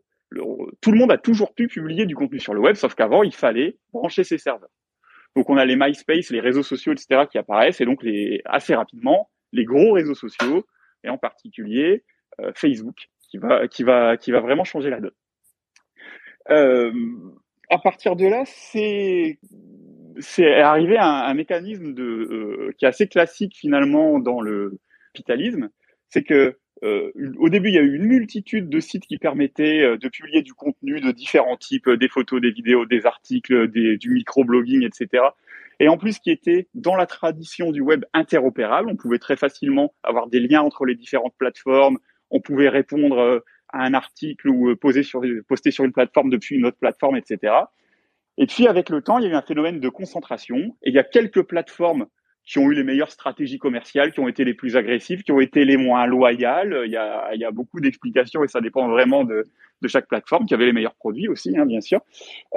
[0.81, 3.35] tout le monde a toujours pu publier du contenu sur le web, sauf qu'avant, il
[3.35, 4.70] fallait brancher ses serveurs.
[5.37, 7.22] Donc on a les MySpace, les réseaux sociaux, etc.
[7.31, 10.66] qui apparaissent, et donc les, assez rapidement, les gros réseaux sociaux
[11.05, 12.05] et en particulier
[12.40, 15.14] euh, Facebook, qui va, qui, va, qui va vraiment changer la donne.
[16.50, 16.92] Euh,
[17.68, 19.38] à partir de là, c'est
[20.20, 24.78] c'est arrivé un, un mécanisme de euh, qui est assez classique finalement dans le
[25.14, 25.70] capitalisme,
[26.09, 29.83] c'est que euh, au début, il y a eu une multitude de sites qui permettaient
[29.83, 33.98] euh, de publier du contenu de différents types, des photos, des vidéos, des articles, des,
[33.98, 35.24] du microblogging, etc.
[35.78, 39.94] Et en plus, qui était dans la tradition du web interopérable, on pouvait très facilement
[40.02, 41.98] avoir des liens entre les différentes plateformes,
[42.30, 46.30] on pouvait répondre euh, à un article ou euh, poser sur, poster sur une plateforme
[46.30, 47.54] depuis une autre plateforme, etc.
[48.38, 50.95] Et puis, avec le temps, il y a eu un phénomène de concentration, et il
[50.95, 52.07] y a quelques plateformes
[52.45, 55.40] qui ont eu les meilleures stratégies commerciales, qui ont été les plus agressives, qui ont
[55.40, 56.83] été les moins loyales.
[56.85, 59.45] Il y a, il y a beaucoup d'explications et ça dépend vraiment de,
[59.83, 62.01] de chaque plateforme, qui avait les meilleurs produits aussi, hein, bien sûr,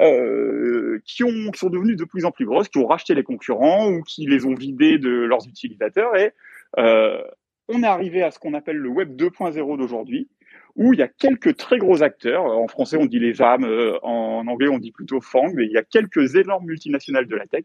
[0.00, 3.22] euh, qui, ont, qui sont devenues de plus en plus grosses, qui ont racheté les
[3.22, 6.16] concurrents ou qui les ont vidés de leurs utilisateurs.
[6.16, 6.32] Et
[6.78, 7.22] euh,
[7.68, 10.28] on est arrivé à ce qu'on appelle le Web 2.0 d'aujourd'hui,
[10.76, 12.44] où il y a quelques très gros acteurs.
[12.44, 15.72] En français, on dit les âmes, euh, en anglais, on dit plutôt FANG, mais il
[15.72, 17.64] y a quelques énormes multinationales de la tech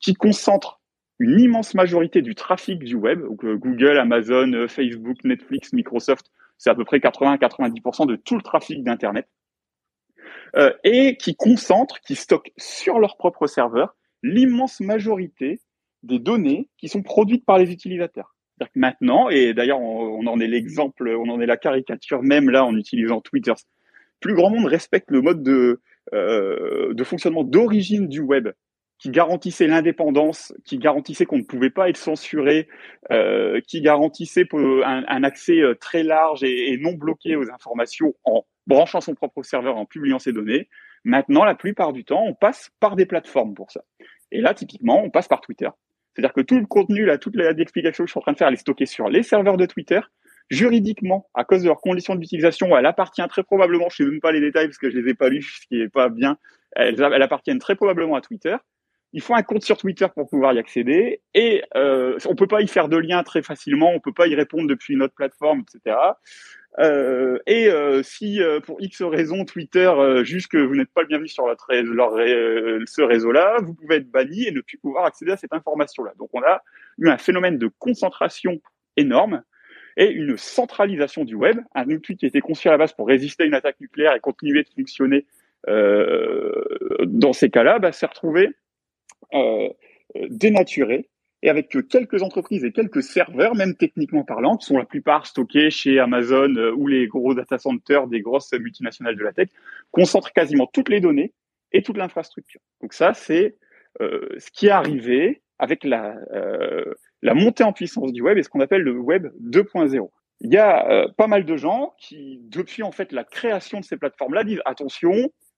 [0.00, 0.80] qui concentrent
[1.18, 6.74] une immense majorité du trafic du web, donc Google, Amazon, Facebook, Netflix, Microsoft, c'est à
[6.74, 9.26] peu près 80-90% de tout le trafic d'Internet,
[10.56, 15.60] euh, et qui concentrent, qui stockent sur leur propre serveur l'immense majorité
[16.02, 18.34] des données qui sont produites par les utilisateurs.
[18.58, 22.64] Que maintenant, et d'ailleurs on, en est l'exemple, on en est la caricature même là
[22.64, 23.52] en utilisant Twitter,
[24.20, 25.80] plus grand monde respecte le mode de,
[26.12, 28.48] euh, de fonctionnement d'origine du web
[28.98, 32.68] qui garantissait l'indépendance, qui garantissait qu'on ne pouvait pas être censuré,
[33.12, 38.14] euh, qui garantissait un, un, accès euh, très large et, et, non bloqué aux informations
[38.24, 40.68] en branchant son propre serveur, en publiant ses données.
[41.04, 43.82] Maintenant, la plupart du temps, on passe par des plateformes pour ça.
[44.32, 45.68] Et là, typiquement, on passe par Twitter.
[46.18, 48.48] C'est-à-dire que tout le contenu, là, toute l'explication que je suis en train de faire,
[48.48, 50.00] elle est stockée sur les serveurs de Twitter.
[50.50, 54.20] Juridiquement, à cause de leurs conditions d'utilisation, elle appartient très probablement, je ne sais même
[54.20, 56.36] pas les détails parce que je les ai pas lus, ce qui est pas bien,
[56.72, 58.56] elles, elles appartiennent très probablement à Twitter
[59.12, 62.60] il faut un compte sur Twitter pour pouvoir y accéder et euh, on peut pas
[62.60, 65.96] y faire de lien très facilement, on peut pas y répondre depuis notre plateforme, etc.
[66.78, 71.00] Euh, et euh, si euh, pour X raison Twitter euh, juge que vous n'êtes pas
[71.02, 75.32] le bienvenu sur leur, ce réseau-là, vous pouvez être banni et ne plus pouvoir accéder
[75.32, 76.12] à cette information-là.
[76.18, 76.62] Donc on a
[76.98, 78.60] eu un phénomène de concentration
[78.96, 79.42] énorme
[79.96, 83.42] et une centralisation du web, un outil qui était conçu à la base pour résister
[83.42, 85.26] à une attaque nucléaire et continuer de fonctionner
[85.66, 88.50] dans ces cas-là, bah, s'est retrouvé
[90.30, 91.08] dénaturé
[91.42, 95.70] et avec quelques entreprises et quelques serveurs, même techniquement parlant, qui sont la plupart stockés
[95.70, 99.48] chez Amazon euh, ou les gros data centers des grosses multinationales de la tech,
[99.90, 101.32] concentrent quasiment toutes les données
[101.72, 102.60] et toute l'infrastructure.
[102.80, 103.56] Donc ça, c'est
[104.00, 108.42] euh, ce qui est arrivé avec la, euh, la montée en puissance du web et
[108.42, 110.08] ce qu'on appelle le web 2.0.
[110.40, 113.84] Il y a euh, pas mal de gens qui, depuis en fait la création de
[113.84, 115.12] ces plateformes-là, disent attention,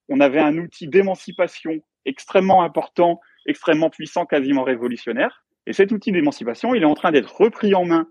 [0.09, 5.45] on avait un outil d'émancipation extrêmement important, extrêmement puissant, quasiment révolutionnaire.
[5.67, 8.09] Et cet outil d'émancipation, il est en train d'être repris en main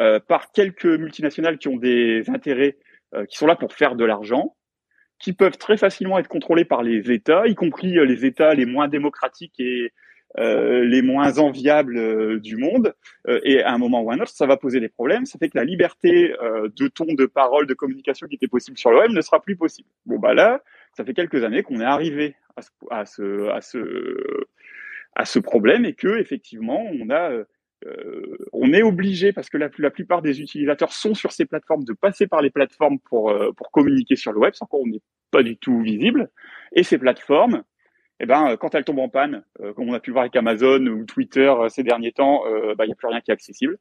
[0.00, 2.76] euh, par quelques multinationales qui ont des intérêts
[3.14, 4.54] euh, qui sont là pour faire de l'argent,
[5.18, 8.66] qui peuvent très facilement être contrôlés par les États, y compris euh, les États les
[8.66, 9.92] moins démocratiques et
[10.38, 12.92] euh, les moins enviables euh, du monde.
[13.44, 15.26] et à un moment ou à un autre, ça va poser des problèmes.
[15.26, 16.34] Ça fait que la liberté
[16.76, 19.88] de ton, de parole, de communication qui était possible sur web ne sera plus possible.
[20.06, 20.60] Bon bah là,
[20.96, 24.48] ça fait quelques années qu'on est arrivé à ce, à ce, à ce
[25.14, 27.44] à ce problème et que effectivement on a
[27.86, 31.84] euh, on est obligé parce que la, la, plupart des utilisateurs sont sur ces plateformes
[31.84, 35.02] de passer par les plateformes pour euh, pour communiquer sur le web, sans qu'on n'est
[35.30, 36.30] pas du tout visible.
[36.72, 37.62] Et ces plateformes,
[38.20, 40.86] eh ben quand elles tombent en panne, euh, comme on a pu voir avec Amazon
[40.86, 42.42] ou Twitter ces derniers temps,
[42.76, 43.76] bah, il n'y a plus rien qui est accessible,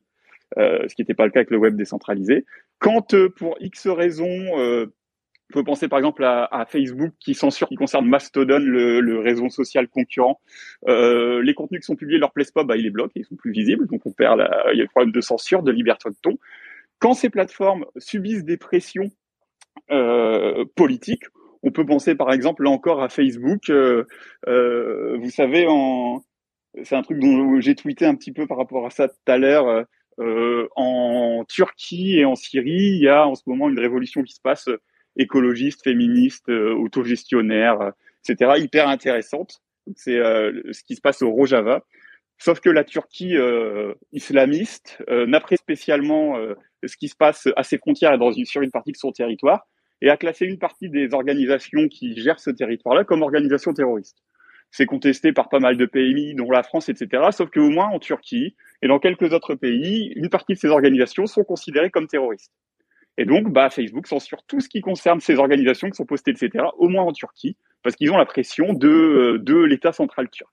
[0.57, 2.45] ce qui n'était pas le cas avec le web décentralisé.
[2.79, 4.87] Quand pour X raisons
[5.53, 9.87] on peut penser par exemple à, Facebook qui censure, qui concerne Mastodon, le, réseau social
[9.87, 10.41] concurrent.
[10.87, 13.35] Euh, les contenus qui sont publiés leur plaisent pas, bah, ils les bloquent, ils sont
[13.35, 14.39] plus visibles, donc on perd
[14.71, 16.39] il y a le problème de censure, de liberté de ton.
[16.97, 19.11] Quand ces plateformes subissent des pressions
[19.91, 21.25] euh, politiques,
[21.61, 23.69] on peut penser par exemple là encore à Facebook.
[23.69, 24.05] Euh,
[24.47, 25.67] vous savez,
[26.81, 29.37] c'est un truc dont j'ai tweeté un petit peu par rapport à ça tout à
[29.37, 29.85] l'heure.
[30.75, 34.41] En Turquie et en Syrie, il y a en ce moment une révolution qui se
[34.41, 34.67] passe
[35.17, 37.91] écologiste, féministe, euh, autogestionnaire, euh,
[38.27, 38.53] etc.
[38.57, 39.61] Hyper intéressante.
[39.95, 41.83] C'est euh, ce qui se passe au Rojava.
[42.39, 43.35] Sauf que la Turquie
[44.11, 46.35] islamiste n'apprécie spécialement
[46.83, 49.11] ce qui se passe à ses frontières et dans une, sur une partie de son
[49.11, 49.65] territoire
[50.01, 54.17] et a classé une partie des organisations qui gèrent ce territoire-là comme organisation terroriste.
[54.71, 57.23] C'est contesté par pas mal de pays, dont la France, etc.
[57.31, 61.27] Sauf qu'au moins en Turquie et dans quelques autres pays, une partie de ces organisations
[61.27, 62.51] sont considérées comme terroristes.
[63.17, 66.65] Et donc, bah, Facebook censure tout ce qui concerne ces organisations qui sont postées, etc.,
[66.77, 70.51] au moins en Turquie, parce qu'ils ont la pression de, euh, de l'État central turc.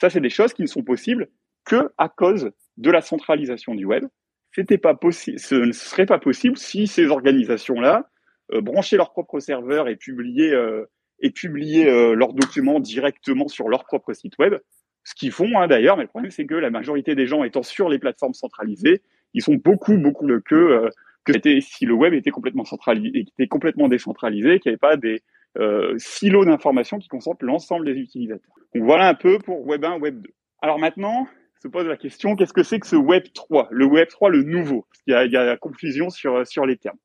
[0.00, 1.28] Ça, c'est des choses qui ne sont possibles
[1.64, 4.04] que à cause de la centralisation du web.
[4.52, 8.08] C'était pas possible, ce ne serait pas possible si ces organisations-là
[8.52, 10.86] euh, branchaient leurs propres serveurs et publiaient, euh,
[11.20, 14.56] et publiaient euh, leurs documents directement sur leur propre site web.
[15.04, 17.62] Ce qu'ils font hein, d'ailleurs, mais le problème c'est que la majorité des gens étant
[17.62, 19.02] sur les plateformes centralisées,
[19.34, 20.90] ils sont beaucoup, beaucoup que
[21.24, 25.22] que si le web était complètement centralisé, était complètement décentralisé, qu'il n'y avait pas des
[25.58, 28.54] euh, silos d'informations qui concentrent l'ensemble des utilisateurs.
[28.74, 30.30] Donc voilà un peu pour Web 1, Web 2.
[30.62, 31.26] Alors maintenant,
[31.62, 34.42] se pose la question, qu'est-ce que c'est que ce Web 3 Le Web 3, le
[34.42, 36.98] nouveau Parce y a, il y a la confusion sur, sur les termes.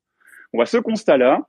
[0.52, 1.46] On voit ce constat-là,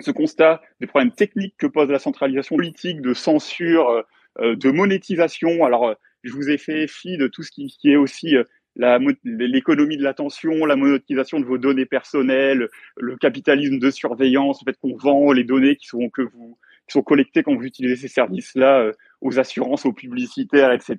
[0.00, 4.04] ce constat des problèmes techniques que pose la centralisation politique, de censure,
[4.40, 5.64] euh, de monétisation.
[5.64, 8.44] Alors, je vous ai fait fi de tout ce qui, qui est aussi euh,
[8.76, 14.78] l'économie de l'attention, la monétisation de vos données personnelles, le capitalisme de surveillance, le fait
[14.78, 18.08] qu'on vend les données qui sont que vous qui sont collectées quand vous utilisez ces
[18.08, 20.96] services-là euh, aux assurances, aux publicitaires, etc.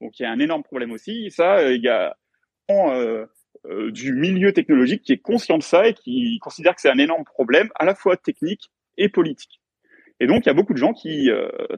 [0.00, 1.30] Donc il y a un énorme problème aussi.
[1.30, 2.16] Ça, euh, il y a
[2.70, 3.26] euh,
[3.90, 7.24] du milieu technologique qui est conscient de ça et qui considère que c'est un énorme
[7.24, 9.60] problème à la fois technique et politique.
[10.20, 11.30] Et donc, il y a beaucoup de gens qui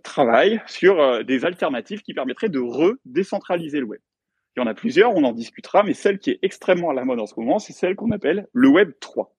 [0.02, 4.00] travaillent sur des alternatives qui permettraient de redécentraliser le web.
[4.56, 7.04] Il y en a plusieurs, on en discutera, mais celle qui est extrêmement à la
[7.04, 9.34] mode en ce moment, c'est celle qu'on appelle le Web 3.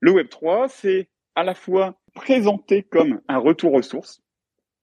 [0.00, 4.22] Le Web 3, c'est à la fois présenté comme un retour aux sources,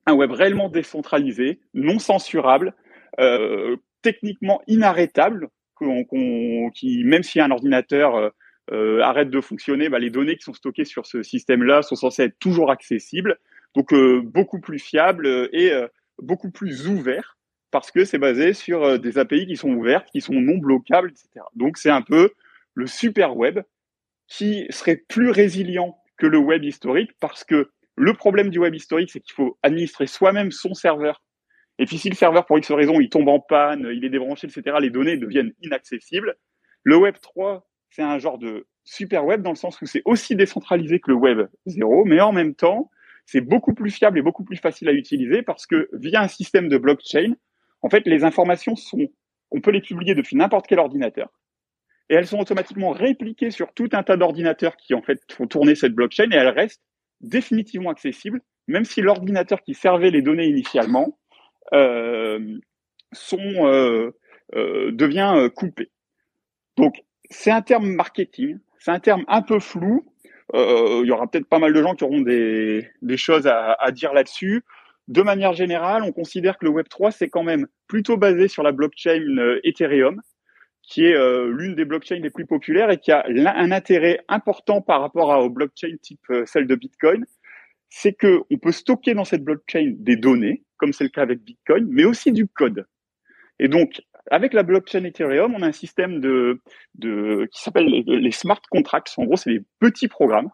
[0.06, 2.74] un web réellement décentralisé, non censurable,
[3.20, 5.50] euh, techniquement inarrêtable,
[6.74, 8.30] qui même si un ordinateur euh,
[8.72, 12.24] euh, arrête de fonctionner, bah, les données qui sont stockées sur ce système-là sont censées
[12.24, 13.38] être toujours accessibles,
[13.76, 15.72] donc euh, beaucoup plus fiable et
[16.22, 17.37] beaucoup plus ouvert
[17.72, 21.12] parce que c'est basé sur euh, des API qui sont ouvertes, qui sont non bloquables,
[21.12, 21.46] etc.
[21.56, 22.32] Donc c'est un peu
[22.74, 23.60] le super web
[24.28, 29.10] qui serait plus résilient que le web historique parce que le problème du web historique,
[29.12, 31.24] c'est qu'il faut administrer soi-même son serveur
[31.80, 34.48] Et puis si le serveur, pour X raison, il tombe en panne, il est débranché,
[34.48, 36.36] etc., les données deviennent inaccessibles.
[36.84, 40.36] Le Web 3, c'est un genre de super web dans le sens où c'est aussi
[40.36, 42.92] décentralisé que le Web 0, mais en même temps,
[43.26, 46.70] c'est beaucoup plus fiable et beaucoup plus facile à utiliser parce que via un système
[46.70, 47.34] de blockchain,
[47.82, 49.08] en fait, les informations sont,
[49.52, 51.30] on peut les publier depuis n'importe quel ordinateur
[52.10, 55.76] et elles sont automatiquement répliquées sur tout un tas d'ordinateurs qui en fait font tourner
[55.76, 56.84] cette blockchain et elles restent
[57.22, 61.18] définitivement accessibles, même si l'ordinateur qui servait les données initialement
[61.74, 62.58] euh,
[63.12, 64.12] sont, euh,
[64.56, 65.92] euh, devient coupé.
[66.78, 70.06] Donc c'est un terme marketing, c'est un terme un peu flou.
[70.54, 73.92] il y aura peut-être pas mal de gens qui auront des, des choses à, à
[73.92, 74.64] dire là-dessus.
[75.08, 78.64] De manière générale, on considère que le Web 3 c'est quand même plutôt basé sur
[78.64, 79.24] la blockchain
[79.64, 80.22] Ethereum,
[80.88, 84.82] qui est euh, l'une des blockchains les plus populaires et qui a un intérêt important
[84.82, 87.26] par rapport aux blockchains type euh, celle de Bitcoin,
[87.90, 91.44] c'est que on peut stocker dans cette blockchain des données, comme c'est le cas avec
[91.44, 92.86] Bitcoin, mais aussi du code.
[93.60, 96.62] Et donc, avec la blockchain Ethereum, on a un système de,
[97.00, 99.14] qui s'appelle les, smart contracts.
[99.18, 100.50] En gros, c'est des petits programmes.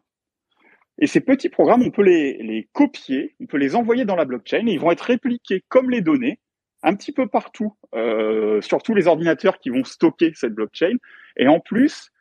[1.00, 4.26] Et ces petits programmes, on peut les, les copier, on peut les envoyer dans la
[4.26, 6.40] blockchain et ils vont être répliqués comme les données
[6.84, 10.98] un petit peu partout, euh, sur tous les ordinateurs qui vont stocker cette blockchain.
[11.38, 12.12] Et en plus,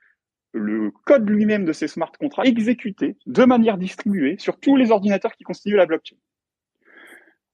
[0.53, 5.33] le code lui-même de ces smart contracts exécuté de manière distribuée sur tous les ordinateurs
[5.33, 6.17] qui constituent la blockchain.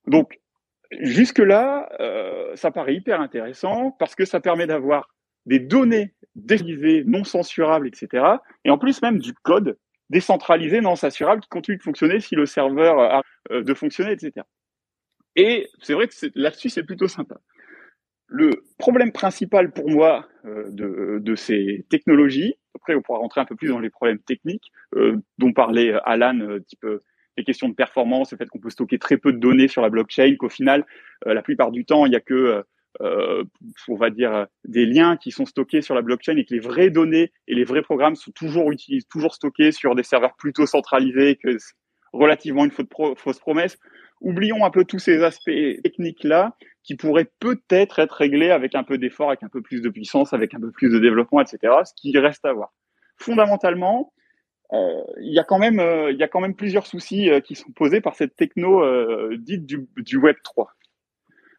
[0.06, 0.38] Donc,
[1.00, 5.08] jusque-là, euh, ça paraît hyper intéressant parce que ça permet d'avoir
[5.46, 8.24] des données décentralisées, non censurables, etc.
[8.64, 9.78] Et en plus même du code
[10.10, 14.46] décentralisé, non censurable, qui continue de fonctionner si le serveur a euh, de fonctionner, etc.
[15.36, 17.36] Et c'est vrai que là-dessus, c'est plutôt sympa.
[18.26, 23.56] Le problème principal pour moi euh, de, ces technologies, après on pourra rentrer un peu
[23.56, 27.02] plus dans les problèmes techniques euh, dont parlait euh, Alan, euh, type euh,
[27.38, 29.88] les questions de performance, le fait qu'on peut stocker très peu de données sur la
[29.88, 30.84] blockchain, qu'au final,
[31.24, 32.64] la plupart du temps, il n'y a que,
[33.00, 36.90] on va dire, des liens qui sont stockés sur la blockchain et que les vraies
[36.90, 41.36] données et les vrais programmes sont toujours utilisés, toujours stockés sur des serveurs plutôt centralisés,
[41.36, 41.56] que
[42.12, 43.78] relativement une fausse promesse
[44.20, 45.50] oublions un peu tous ces aspects
[45.82, 49.88] techniques-là qui pourraient peut-être être réglés avec un peu d'effort, avec un peu plus de
[49.88, 51.72] puissance, avec un peu plus de développement, etc.
[51.84, 52.72] Ce qui reste à voir.
[53.16, 54.12] Fondamentalement,
[54.72, 57.40] euh, il y a quand même, euh, il y a quand même plusieurs soucis euh,
[57.40, 60.70] qui sont posés par cette techno euh, dite du, du, Web 3.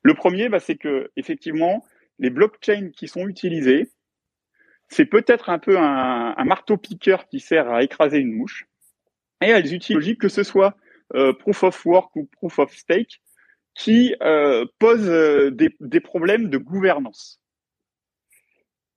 [0.04, 1.86] Le premier, bah, c'est que effectivement,
[2.20, 3.90] les blockchains qui sont utilisées,
[4.88, 8.68] c'est peut-être un peu un, marteau-piqueur qui sert à écraser une mouche,
[9.42, 10.76] et elles utilisent que ce soit
[11.16, 13.22] euh, proof of work ou proof of stake
[13.76, 17.42] qui euh, posent euh, des, des, problèmes de gouvernance.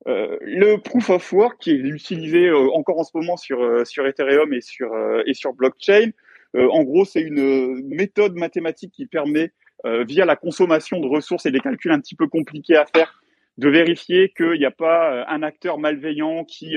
[0.09, 4.53] Euh, le proof of work qui est utilisé encore en ce moment sur sur Ethereum
[4.53, 4.91] et sur
[5.27, 6.11] et sur blockchain,
[6.55, 9.53] en gros c'est une méthode mathématique qui permet
[9.85, 13.23] via la consommation de ressources et des calculs un petit peu compliqués à faire
[13.59, 16.77] de vérifier qu'il n'y a pas un acteur malveillant qui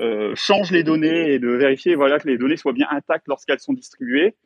[0.00, 3.60] euh, change les données et de vérifier voilà que les données soient bien intactes lorsqu'elles
[3.60, 4.36] sont distribuées.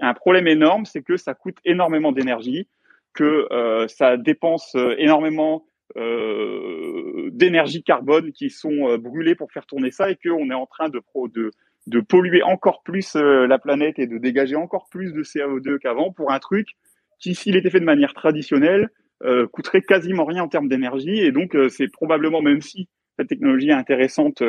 [0.00, 2.68] Un, problème énorme, c'est que ça coûte énormément d'énergie,
[3.14, 5.64] que euh, ça dépense euh, énormément
[5.96, 10.66] euh, d'énergie carbone qui sont euh, brûlées pour faire tourner ça et qu'on est en
[10.66, 11.00] train de,
[11.32, 11.50] de,
[11.86, 16.32] de polluer encore plus la planète et de dégager encore plus de CO2 qu'avant pour
[16.32, 16.68] un truc
[17.18, 18.90] qui, s'il était fait de manière traditionnelle,
[19.52, 21.20] coûterait quasiment rien en termes d'énergie.
[21.20, 24.42] Et donc, c'est probablement, même si cette technologie est intéressante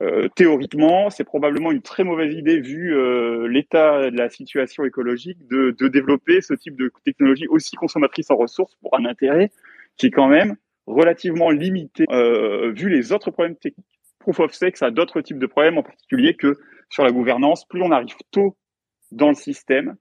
[0.00, 5.46] euh, théoriquement, c'est probablement une très mauvaise idée vu euh, l'état de la situation écologique
[5.48, 9.50] de, de, développer ce type de technologie aussi consommatrice en ressources pour un intérêt
[9.98, 13.86] qui est quand même relativement limité euh, vu les autres problèmes techniques.
[14.18, 17.66] Proof of ça a d'autres types de problèmes, en particulier que sur la gouvernance.
[17.66, 18.56] Plus on arrive tôt
[19.10, 19.96] dans le système,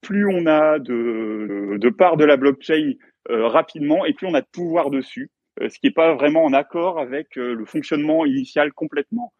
[0.00, 2.94] plus on a de, de part de la blockchain
[3.30, 5.30] euh, rapidement et plus on a de pouvoir dessus.
[5.60, 9.32] Euh, ce qui n'est pas vraiment en accord avec euh, le fonctionnement initial complètement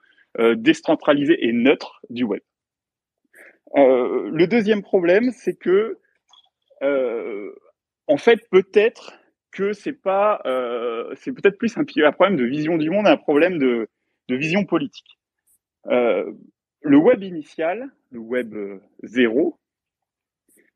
[0.57, 2.43] décentralisé et neutre du web.
[3.75, 5.97] le deuxième problème, c'est que
[6.83, 9.19] en fait, peut-être
[9.51, 10.43] que c'est pas,
[11.15, 13.89] c'est peut-être plus un, problème de vision du monde, un problème de,
[14.29, 15.19] vision politique.
[15.87, 18.55] Le web initial, le web
[19.05, 19.59] zéro,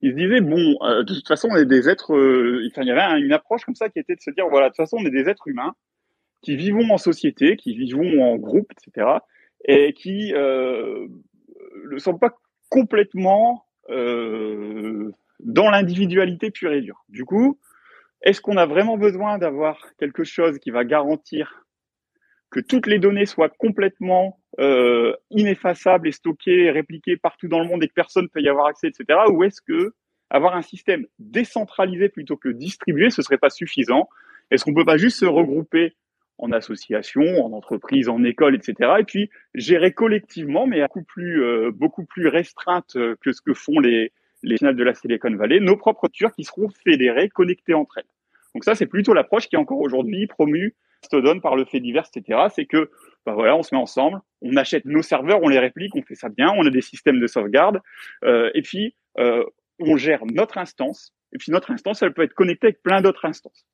[0.03, 2.15] il se disait bon, euh, de toute façon, on est des êtres.
[2.15, 4.67] Euh, enfin, il y avait une approche comme ça qui était de se dire voilà,
[4.67, 5.75] de toute façon, on est des êtres humains
[6.43, 9.07] qui vivons en société, qui vivons en groupe, etc.,
[9.67, 11.07] et qui euh,
[11.91, 12.35] ne sont pas
[12.71, 17.05] complètement euh, dans l'individualité pure et dure.
[17.09, 17.59] Du coup,
[18.23, 21.67] est-ce qu'on a vraiment besoin d'avoir quelque chose qui va garantir
[22.51, 27.67] que toutes les données soient complètement euh, ineffaçables et stockées et répliquées partout dans le
[27.67, 29.21] monde et que personne ne peut y avoir accès, etc.
[29.29, 29.95] Ou est-ce que
[30.29, 34.09] avoir un système décentralisé plutôt que distribué, ce serait pas suffisant?
[34.51, 35.95] Est-ce qu'on peut pas juste se regrouper
[36.39, 38.91] en association, en entreprise, en école, etc.
[39.01, 43.79] Et puis gérer collectivement, mais beaucoup plus, euh, beaucoup plus restreinte que ce que font
[43.79, 47.99] les, les finales de la Silicon Valley, nos propres structures qui seront fédérées, connectées entre
[47.99, 48.05] elles?
[48.55, 52.05] Donc ça, c'est plutôt l'approche qui est encore aujourd'hui promue Mastodon par le fait divers,
[52.15, 52.41] etc.
[52.55, 52.91] C'est que
[53.27, 56.15] bah voilà, on se met ensemble, on achète nos serveurs, on les réplique, on fait
[56.15, 57.81] ça bien, on a des systèmes de sauvegarde,
[58.25, 59.45] euh, et puis euh,
[59.79, 61.13] on gère notre instance.
[61.33, 63.67] Et puis notre instance, elle peut être connectée avec plein d'autres instances.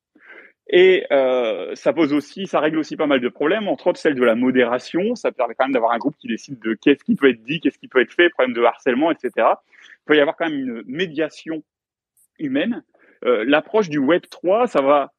[0.69, 4.15] Et euh, ça pose aussi, ça règle aussi pas mal de problèmes, entre autres celle
[4.15, 5.15] de la modération.
[5.15, 7.61] Ça permet quand même d'avoir un groupe qui décide de qu'est-ce qui peut être dit,
[7.61, 9.31] qu'est-ce qui peut être fait, problème de harcèlement, etc.
[9.37, 11.63] Il peut y avoir quand même une médiation
[12.37, 12.83] humaine.
[13.23, 15.13] Euh, L'approche du Web 3, ça va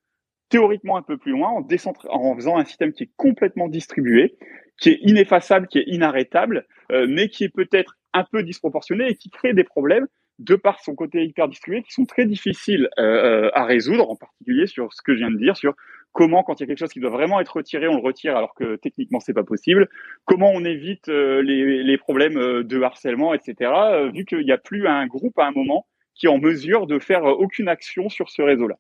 [0.49, 1.67] théoriquement un peu plus loin en,
[2.09, 4.37] en faisant un système qui est complètement distribué,
[4.79, 9.15] qui est ineffaçable, qui est inarrêtable, euh, mais qui est peut-être un peu disproportionné et
[9.15, 10.07] qui crée des problèmes
[10.39, 14.15] de par son côté hyper distribué, qui sont très difficiles euh, euh, à résoudre, en
[14.15, 15.75] particulier sur ce que je viens de dire, sur
[16.13, 18.37] comment, quand il y a quelque chose qui doit vraiment être retiré, on le retire
[18.37, 19.89] alors que techniquement c'est pas possible,
[20.25, 23.71] comment on évite les, les, problèmes de harcèlement, etc.,
[24.15, 26.99] vu qu'il n'y a plus un groupe à un moment qui est en mesure de
[26.99, 28.77] faire aucune action sur ce réseau-là.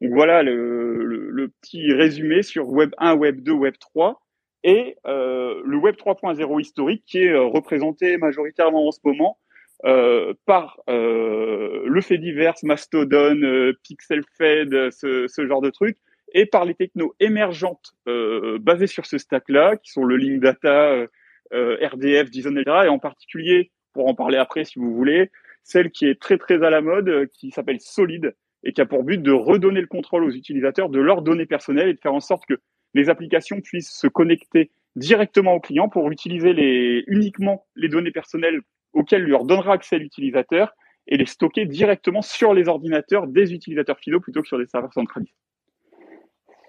[0.00, 4.20] Donc voilà le, petit résumé sur Web 1, Web 2, Web 3
[4.62, 9.38] et euh, le Web 3.0 historique qui est représenté majoritairement en ce moment
[9.86, 15.96] euh, par euh, le fait divers, Mastodon, euh, PixelFed, ce, ce, genre de trucs,
[16.34, 21.06] et par les technos émergentes euh, basées sur ce stack-là, qui sont le Link Data,
[21.52, 22.82] RDF, JSON, etc.
[22.84, 25.30] Et en particulier, pour en parler après si vous voulez,
[25.64, 28.34] celle qui est très très à la mode, qui s'appelle Solid,
[28.64, 31.88] et qui a pour but de redonner le contrôle aux utilisateurs de leurs données personnelles
[31.88, 32.60] et de faire en sorte que
[32.94, 38.60] les applications puissent se connecter directement aux clients pour utiliser les, uniquement les données personnelles
[38.92, 40.74] auxquels leur donnera accès l'utilisateur
[41.06, 44.92] et les stocker directement sur les ordinateurs des utilisateurs finaux plutôt que sur des serveurs
[44.92, 45.32] centralisés.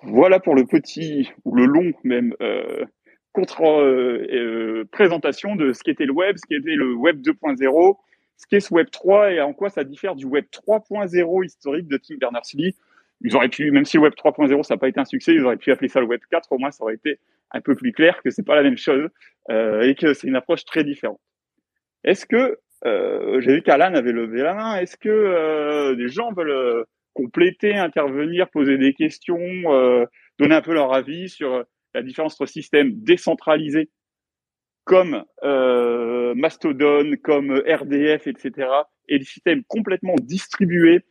[0.04, 2.86] Voilà pour le petit ou le long même euh,
[3.34, 7.98] contre euh, euh, présentation de ce qu'était le web, ce qu'était le web 2.0,
[8.42, 11.98] ce qu'est ce web 3 et en quoi ça diffère du web 3.0 historique de
[11.98, 12.76] Tim Berners-Lee.
[13.24, 15.58] Ils auraient pu, même si web 3.0 ça n'a pas été un succès, ils auraient
[15.58, 16.52] pu appeler ça le web 4.
[16.52, 17.20] Au moins, ça aurait été
[17.52, 19.10] un peu plus clair que c'est pas la même chose
[19.52, 21.20] euh, et que c'est une approche très différente.
[22.04, 26.34] Est-ce que, euh, j'ai vu qu'Alan avait levé la main, est-ce que euh, des gens
[26.34, 29.38] veulent compléter, intervenir, poser des questions,
[30.40, 31.64] donner un peu leur avis sur
[31.94, 33.90] la différence entre système décentralisé
[34.84, 38.68] comme euh, Mastodon, comme RDF, etc.,
[39.08, 41.02] et des systèmes complètement distribués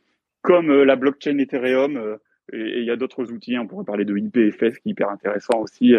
[0.41, 2.17] comme la blockchain Ethereum.
[2.51, 5.09] et il y a d'autres outils, hein, on pourrait parler de IPFS qui est hyper
[5.09, 5.93] intéressant aussi.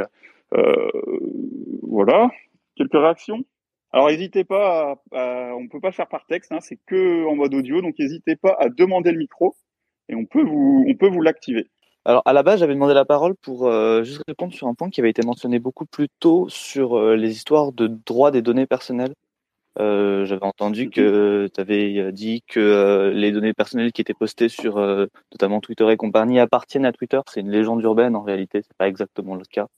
[1.82, 2.30] voilà,
[2.76, 3.44] quelques réactions?
[3.92, 7.54] Alors n'hésitez pas, à, on peut pas faire par texte, hein, c'est que en mode
[7.54, 9.54] audio, donc n'hésitez pas à demander le micro
[10.08, 11.66] et on peut vous, on peut vous l'activer.
[12.04, 14.90] Alors à la base, j'avais demandé la parole pour euh, juste répondre sur un point
[14.90, 18.66] qui avait été mentionné beaucoup plus tôt sur euh, les histoires de droit des données
[18.66, 19.14] personnelles.
[19.78, 24.76] Euh, j'avais entendu que tu avais dit que les données personnelles qui étaient postées sur
[25.32, 27.20] notamment Twitter et compagnie appartiennent à Twitter.
[27.30, 29.68] C'est une légende urbaine en réalité, c'est pas exactement le cas.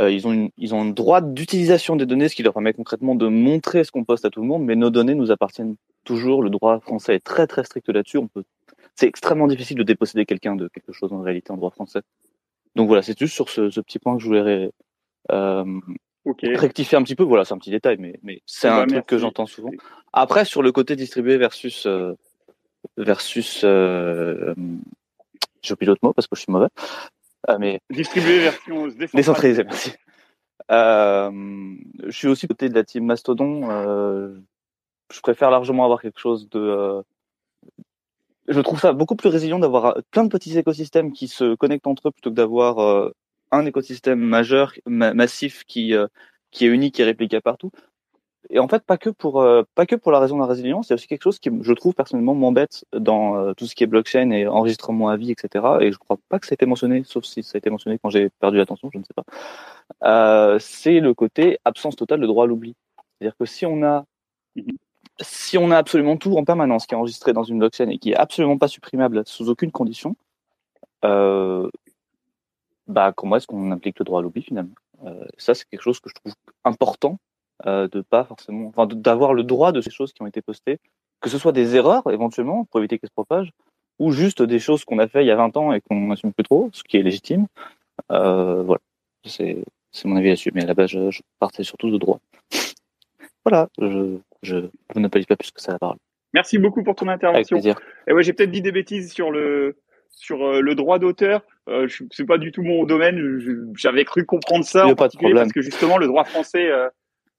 [0.00, 3.14] Ils, ont une, ils ont un droit d'utilisation des données, ce qui leur permet concrètement
[3.14, 6.42] de montrer ce qu'on poste à tout le monde, mais nos données nous appartiennent toujours.
[6.42, 8.18] Le droit français est très très strict là-dessus.
[8.18, 8.44] On peut,
[8.96, 12.00] c'est extrêmement difficile de déposséder quelqu'un de quelque chose en réalité en droit français.
[12.74, 14.70] Donc voilà, c'est juste sur ce, ce, petit point que je voulais
[15.30, 15.80] euh,
[16.42, 17.22] rectifier un petit peu.
[17.22, 19.70] Voilà, c'est un petit détail, mais, mais c'est un truc que j'entends souvent.
[20.12, 22.14] Après, sur le côté distribué versus euh,
[22.96, 24.54] versus euh,
[25.62, 26.68] je pilote mot parce que je suis mauvais.
[27.58, 29.64] Mais distribué version décentralisée.
[29.64, 29.92] merci.
[30.70, 31.30] Euh,
[32.04, 33.70] je suis aussi côté de la team Mastodon.
[33.70, 34.40] Euh,
[35.12, 37.02] je préfère largement avoir quelque chose de.
[38.48, 41.86] Euh, je trouve ça beaucoup plus résilient d'avoir plein de petits écosystèmes qui se connectent
[41.86, 43.12] entre eux plutôt que d'avoir euh,
[43.52, 45.94] un écosystème majeur, massif qui
[46.50, 47.70] qui est unique et répliqué partout
[48.50, 50.88] et en fait pas que pour euh, pas que pour la raison de la résilience,
[50.88, 53.86] c'est aussi quelque chose qui je trouve personnellement m'embête dans euh, tout ce qui est
[53.86, 55.64] blockchain et enregistrement à vie, etc.
[55.80, 57.98] Et je crois pas que ça a été mentionné, sauf si ça a été mentionné
[57.98, 59.24] quand j'ai perdu l'attention, je ne sais pas.
[60.04, 62.74] Euh, c'est le côté absence totale de droit à l'oubli.
[63.18, 64.04] C'est-à-dire que si on a
[65.20, 68.12] si on a absolument tout en permanence qui est enregistré dans une blockchain et qui
[68.12, 70.16] est absolument pas supprimable sous aucune condition,
[71.04, 71.68] euh,
[72.86, 74.74] bah comment est-ce qu'on implique le droit à l'oubli finalement?
[75.04, 77.18] Euh, Ça c'est quelque chose que je trouve important
[77.66, 80.78] euh, de pas forcément, enfin, d'avoir le droit de ces choses qui ont été postées,
[81.20, 83.52] que ce soit des erreurs éventuellement pour éviter qu'elles se propagent,
[83.98, 86.32] ou juste des choses qu'on a fait il y a 20 ans et qu'on n'assume
[86.32, 87.46] plus trop, ce qui est légitime.
[88.10, 88.80] Voilà,
[89.24, 89.64] c'est
[90.04, 90.52] mon avis là-dessus.
[90.54, 92.20] Mais à la base, je, partais surtout de droit.
[93.44, 93.70] voilà,
[94.42, 94.56] je
[94.94, 95.96] vous pas plus que ça la parole.
[96.34, 97.58] Merci beaucoup pour ton intervention.
[98.06, 99.76] Et ouais, j'ai peut-être dit des bêtises sur le
[100.10, 101.42] sur le droit d'auteur.
[101.68, 103.72] Euh, c'est pas du tout mon domaine.
[103.76, 106.70] J'avais cru comprendre ça en particulier parce que justement le droit français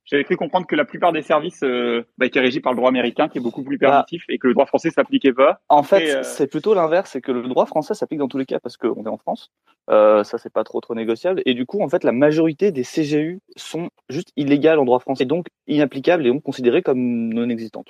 [0.07, 2.89] j'avais cru comprendre que la plupart des services euh, bah, étaient régis par le droit
[2.89, 5.59] américain, qui est beaucoup plus permissif, et que le droit français s'appliquait pas.
[5.67, 8.45] En fait, euh, c'est plutôt l'inverse, c'est que le droit français s'applique dans tous les
[8.45, 9.51] cas parce qu'on est en France.
[9.89, 11.41] Euh, ça, c'est pas trop trop négociable.
[11.45, 15.25] Et du coup, en fait, la majorité des CGU sont juste illégales en droit français,
[15.25, 17.89] donc inapplicables et donc considérées comme non existantes.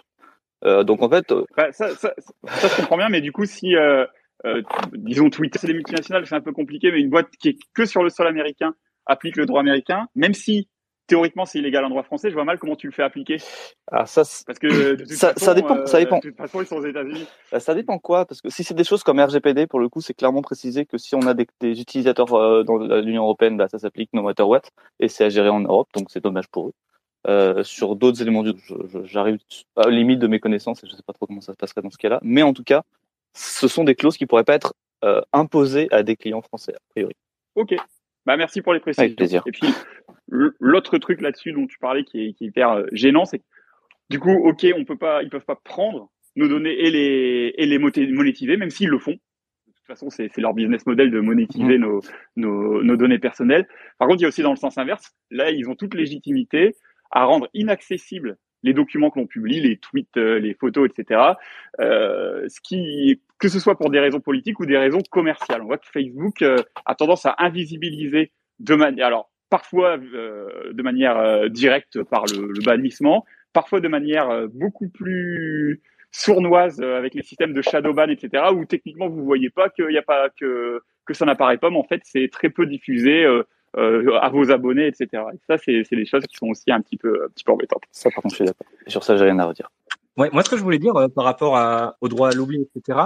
[0.65, 2.13] Euh, donc en fait, bah, ça, ça,
[2.45, 3.75] ça, je comprends bien, mais du coup, si
[4.93, 7.85] disons Twitter, c'est des multinationales, c'est un peu compliqué, mais une boîte qui est que
[7.85, 8.73] sur le sol américain
[9.05, 10.67] applique le droit américain, même si
[11.07, 13.37] théoriquement c'est illégal en droit français, je vois mal comment tu le fais appliquer.
[13.91, 16.17] Ah ça, parce que ça, ça, dépend, ça dépend.
[16.17, 17.25] De toute façon, ils sont aux États-Unis.
[17.51, 20.01] Bah, ça dépend quoi Parce que si c'est des choses comme RGPD, pour le coup,
[20.01, 23.67] c'est clairement précisé que si on a des, des utilisateurs euh, dans l'Union européenne, bah,
[23.67, 24.61] ça s'applique no matter what,
[24.99, 26.73] et c'est à gérer en Europe, donc c'est dommage pour eux.
[27.27, 28.53] Euh, sur d'autres éléments du,
[29.03, 29.37] j'arrive
[29.75, 31.81] à la limite de mes connaissances et je sais pas trop comment ça se passerait
[31.81, 32.19] dans ce cas-là.
[32.21, 32.83] Mais en tout cas,
[33.33, 36.79] ce sont des clauses qui pourraient pas être euh, imposées à des clients français a
[36.89, 37.15] priori.
[37.55, 37.75] Ok.
[38.27, 39.05] Bah merci pour les précisions.
[39.05, 39.41] Avec plaisir.
[39.45, 39.67] Et puis
[40.27, 43.41] L'autre truc là-dessus dont tu parlais qui est, qui est hyper euh, gênant, c'est
[44.09, 47.65] du coup, ok, on peut pas, ils peuvent pas prendre nos données et les et
[47.65, 49.13] les monétiser, même s'ils le font.
[49.13, 51.81] De toute façon, c'est leur business model de monétiser mmh.
[51.81, 52.01] nos,
[52.35, 53.65] nos, nos, données personnelles.
[53.97, 55.15] Par contre, il y a aussi dans le sens inverse.
[55.31, 56.75] Là, ils ont toute légitimité
[57.11, 61.21] à rendre inaccessibles les documents que l'on publie, les tweets, euh, les photos, etc.
[61.79, 65.61] Euh, ce qui, que ce soit pour des raisons politiques ou des raisons commerciales.
[65.61, 70.83] On voit que Facebook euh, a tendance à invisibiliser de manière, alors parfois euh, de
[70.83, 75.81] manière euh, directe par le, le, bannissement, parfois de manière euh, beaucoup plus
[76.11, 79.97] sournoise avec les systèmes de shadow ban, etc., où techniquement vous voyez pas qu'il y
[79.97, 83.25] a pas que que ça n'apparaît pas, mais en fait c'est très peu diffusé
[83.75, 85.23] à vos abonnés, etc.
[85.33, 87.83] Et ça c'est des choses qui sont aussi un petit peu un petit peu embêtantes.
[87.91, 88.67] Ça par contre je suis d'accord.
[88.87, 89.69] Sur ça j'ai rien à redire.
[90.17, 92.99] Ouais, moi ce que je voulais dire par rapport à, au droit à l'oubli, etc.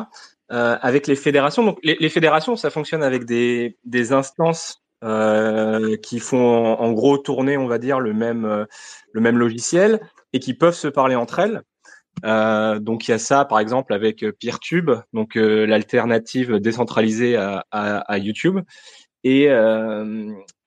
[0.49, 6.19] avec les fédérations, donc les, les, fédérations ça fonctionne avec des des instances euh, qui
[6.19, 8.65] font en, gros tourner, on va dire, le même, euh,
[9.13, 9.99] le même logiciel
[10.31, 11.63] et qui peuvent se parler entre elles.
[12.23, 17.65] Euh, donc il y a ça, par exemple, avec PeerTube, donc euh, l'alternative décentralisée à,
[17.71, 18.59] à, à, YouTube.
[19.23, 19.47] Et,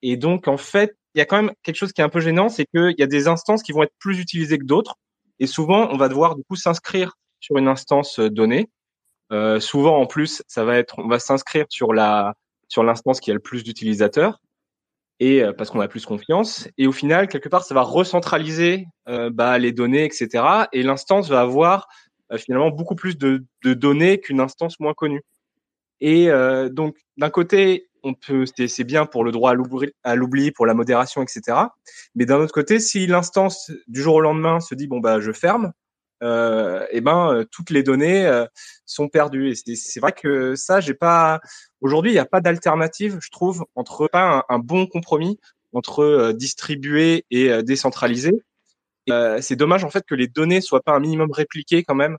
[0.02, 2.20] et donc en fait, il y a quand même quelque chose qui est un peu
[2.20, 4.96] gênant, c'est qu'il y a des instances qui vont être plus utilisées que d'autres.
[5.40, 8.68] Et souvent, on va devoir du coup s'inscrire sur une instance donnée.
[9.32, 12.34] Euh, souvent, en plus, ça va être, on va s'inscrire sur la
[12.68, 14.40] sur l'instance qui a le plus d'utilisateurs
[15.20, 16.68] et euh, parce qu'on a plus confiance.
[16.78, 20.44] Et au final, quelque part, ça va recentraliser euh, bah, les données, etc.
[20.72, 21.86] Et l'instance va avoir
[22.32, 25.22] euh, finalement beaucoup plus de, de données qu'une instance moins connue.
[26.00, 30.66] Et euh, donc, d'un côté, on peut, c'est bien pour le droit à l'oubli, pour
[30.66, 31.59] la modération, etc.
[32.14, 35.32] Mais d'un autre côté, si l'instance du jour au lendemain se dit bon bah je
[35.32, 35.72] ferme,
[36.22, 38.46] euh, et ben euh, toutes les données euh,
[38.86, 39.50] sont perdues.
[39.50, 41.40] Et c'est vrai que ça, j'ai pas.
[41.80, 45.38] Aujourd'hui, il n'y a pas d'alternative, je trouve, entre pas un, bon compromis
[45.72, 48.32] entre distribuer et décentraliser.
[49.40, 52.16] c'est dommage en fait que les données soient pas un minimum répliquées quand même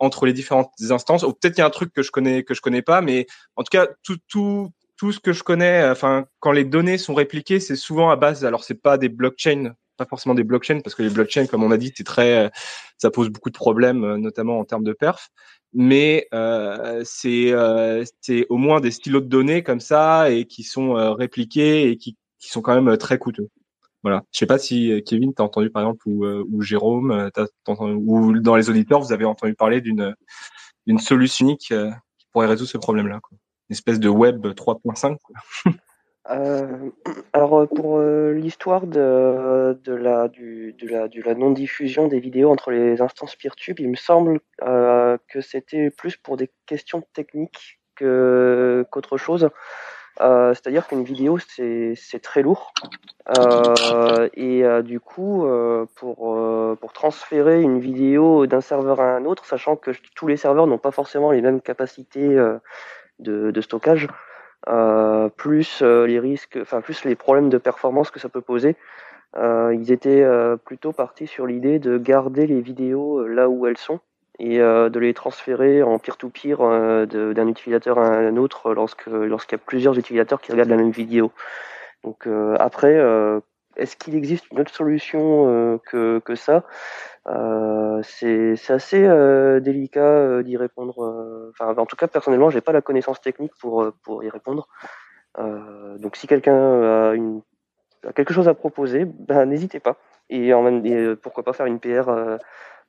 [0.00, 1.22] entre les différentes instances.
[1.22, 3.26] Ou peut-être qu'il y a un truc que je connais que je connais pas, mais
[3.56, 4.70] en tout cas tout tout
[5.02, 8.44] tout ce que je connais, enfin quand les données sont répliquées, c'est souvent à base.
[8.44, 11.70] Alors c'est pas des blockchains pas forcément des blockchains parce que les blockchains, comme on
[11.72, 12.50] a dit, c'est très,
[12.98, 15.28] ça pose beaucoup de problèmes, euh, notamment en termes de perf.
[15.72, 20.62] Mais euh, c'est euh, c'est au moins des stylos de données comme ça et qui
[20.62, 23.48] sont euh, répliqués et qui, qui sont quand même très coûteux.
[24.04, 24.22] Voilà.
[24.32, 27.30] Je sais pas si Kevin t'as entendu par exemple ou, ou Jérôme
[27.66, 30.14] entendu, ou dans les auditeurs vous avez entendu parler d'une
[30.86, 33.20] d'une solution unique qui pourrait résoudre ce problème-là.
[33.30, 33.38] Une
[33.72, 35.16] espèce de web 3.5.
[36.30, 36.90] Euh,
[37.32, 43.34] alors euh, pour euh, l'histoire de, la, de, la, non-diffusion des vidéos entre les instances
[43.34, 49.48] PeerTube, il me semble que c'était plus pour des questions techniques que, qu'autre chose.
[50.18, 52.72] C'est-à-dire qu'une vidéo c'est, c'est très lourd
[54.34, 55.44] et du coup
[55.96, 60.68] pour, pour transférer une vidéo d'un serveur à un autre, sachant que tous les serveurs
[60.68, 62.38] n'ont pas forcément les mêmes capacités
[63.18, 64.08] de, stockage,
[64.68, 68.76] euh, plus euh, les risques, enfin plus les problèmes de performance que ça peut poser.
[69.36, 70.26] Euh, ils étaient
[70.64, 74.00] plutôt partis sur l'idée de garder les vidéos là où elles sont
[74.38, 76.58] et de les transférer en peer-to-peer
[77.06, 80.90] d'un utilisateur à un autre lorsque lorsqu'il y a plusieurs utilisateurs qui regardent la même
[80.90, 81.32] vidéo.
[82.02, 82.26] Donc
[82.58, 83.00] après,
[83.76, 86.64] est-ce qu'il existe une autre solution que, que ça?
[87.28, 91.50] Euh, c'est assez euh, délicat euh, d'y répondre.
[91.50, 94.68] Enfin, en tout cas, personnellement, j'ai pas la connaissance technique pour pour y répondre.
[95.38, 97.42] donc, si quelqu'un a, une,
[98.06, 99.96] a quelque chose à proposer, ben n'hésitez pas.
[100.30, 102.08] Et, en même, et pourquoi pas faire une PR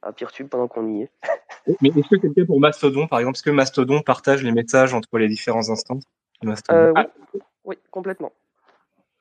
[0.02, 1.12] à PeerTube pendant qu'on y est.
[1.82, 5.18] Mais est-ce que cas pour Mastodon, par exemple Est-ce que Mastodon partage les messages entre
[5.18, 6.04] les différents instances
[6.72, 7.42] euh, oui.
[7.64, 8.34] oui, complètement.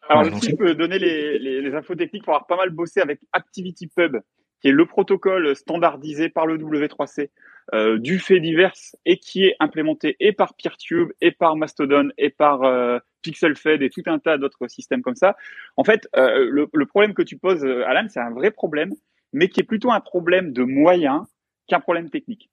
[0.08, 3.00] Alors, le type peut donner les, les, les, infos techniques pour avoir pas mal bossé
[3.00, 4.18] avec ActivityPub,
[4.60, 7.30] qui est le protocole standardisé par le W3C
[7.72, 8.74] euh, du fait divers
[9.06, 13.90] et qui est implémenté et par PeerTube et par Mastodon et par euh, PixelFed et
[13.90, 15.36] tout un tas d'autres systèmes comme ça.
[15.76, 18.92] En fait, euh, le, le, problème que tu poses, euh, Alan, c'est un vrai problème,
[19.32, 21.22] mais qui est plutôt un problème de moyens
[21.68, 22.50] qu'un problème technique.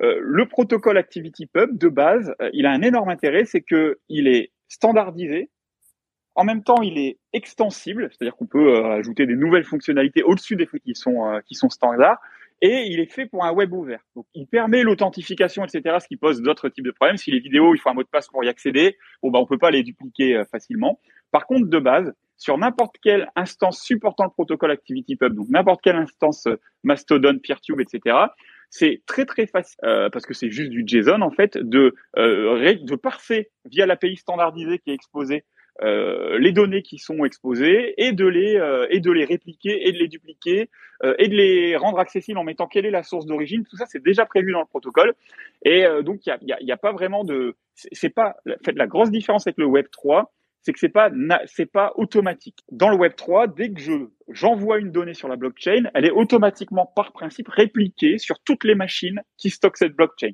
[0.00, 4.26] Euh, le protocole ActivityPub de base, euh, il a un énorme intérêt, c'est que il
[4.28, 5.50] est standardisé.
[6.34, 10.56] En même temps, il est extensible, c'est-à-dire qu'on peut euh, ajouter des nouvelles fonctionnalités au-dessus
[10.56, 12.18] des qui sont qui sont standards.
[12.64, 13.98] Et il est fait pour un web ouvert.
[14.14, 17.16] Donc, il permet l'authentification, etc., ce qui pose d'autres types de problèmes.
[17.16, 19.46] Si les vidéos, il faut un mot de passe pour y accéder, bon, bah, on
[19.46, 21.00] peut pas les dupliquer facilement.
[21.32, 22.12] Par contre, de base,
[22.42, 26.48] sur n'importe quelle instance supportant le protocole ActivityPub, donc n'importe quelle instance
[26.82, 28.16] Mastodon, PeerTube, etc.,
[28.68, 32.74] c'est très très facile euh, parce que c'est juste du JSON en fait de euh,
[32.74, 35.44] de parser via l'API standardisée qui est exposée
[35.80, 39.92] euh, les données qui sont exposées et de les euh, et de les répliquer et
[39.92, 40.68] de les dupliquer
[41.02, 43.64] euh, et de les rendre accessibles en mettant quelle est la source d'origine.
[43.64, 45.14] Tout ça c'est déjà prévu dans le protocole
[45.64, 48.86] et donc il y a, y, y a pas vraiment de c'est pas fait la
[48.86, 50.30] grosse différence avec le Web 3
[50.62, 51.10] c'est que c'est pas
[51.46, 52.60] c'est pas automatique.
[52.70, 53.92] Dans le Web 3, dès que je
[54.28, 58.74] j'envoie une donnée sur la blockchain, elle est automatiquement par principe répliquée sur toutes les
[58.74, 60.32] machines qui stockent cette blockchain.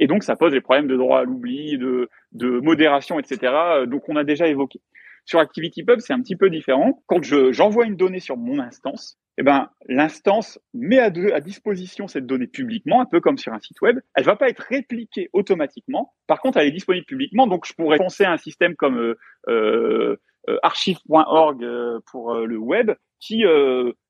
[0.00, 3.52] Et donc ça pose des problèmes de droit à l'oubli, de de modération, etc.
[3.54, 4.80] Euh, donc on a déjà évoqué.
[5.24, 7.02] Sur ActivityPub, c'est un petit peu différent.
[7.06, 12.08] Quand je j'envoie une donnée sur mon instance, eh ben, l'instance met à, à, disposition
[12.08, 14.00] cette donnée publiquement, un peu comme sur un site web.
[14.14, 16.12] Elle va pas être répliquée automatiquement.
[16.26, 17.46] Par contre, elle est disponible publiquement.
[17.46, 19.18] Donc, je pourrais penser à un système comme euh,
[19.48, 20.16] euh,
[20.48, 22.90] euh archive.org euh, pour le web
[23.20, 23.44] qui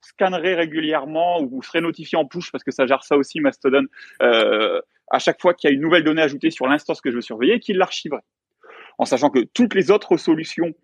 [0.02, 3.86] scannerait régulièrement ou serait notifié en push parce que ça gère ça aussi Mastodon
[5.10, 7.22] à chaque fois qu'il y a une nouvelle donnée ajoutée sur l'instance que je veux
[7.22, 8.24] surveiller, qui l'archiverait.
[8.98, 10.74] En sachant que toutes les autres solutions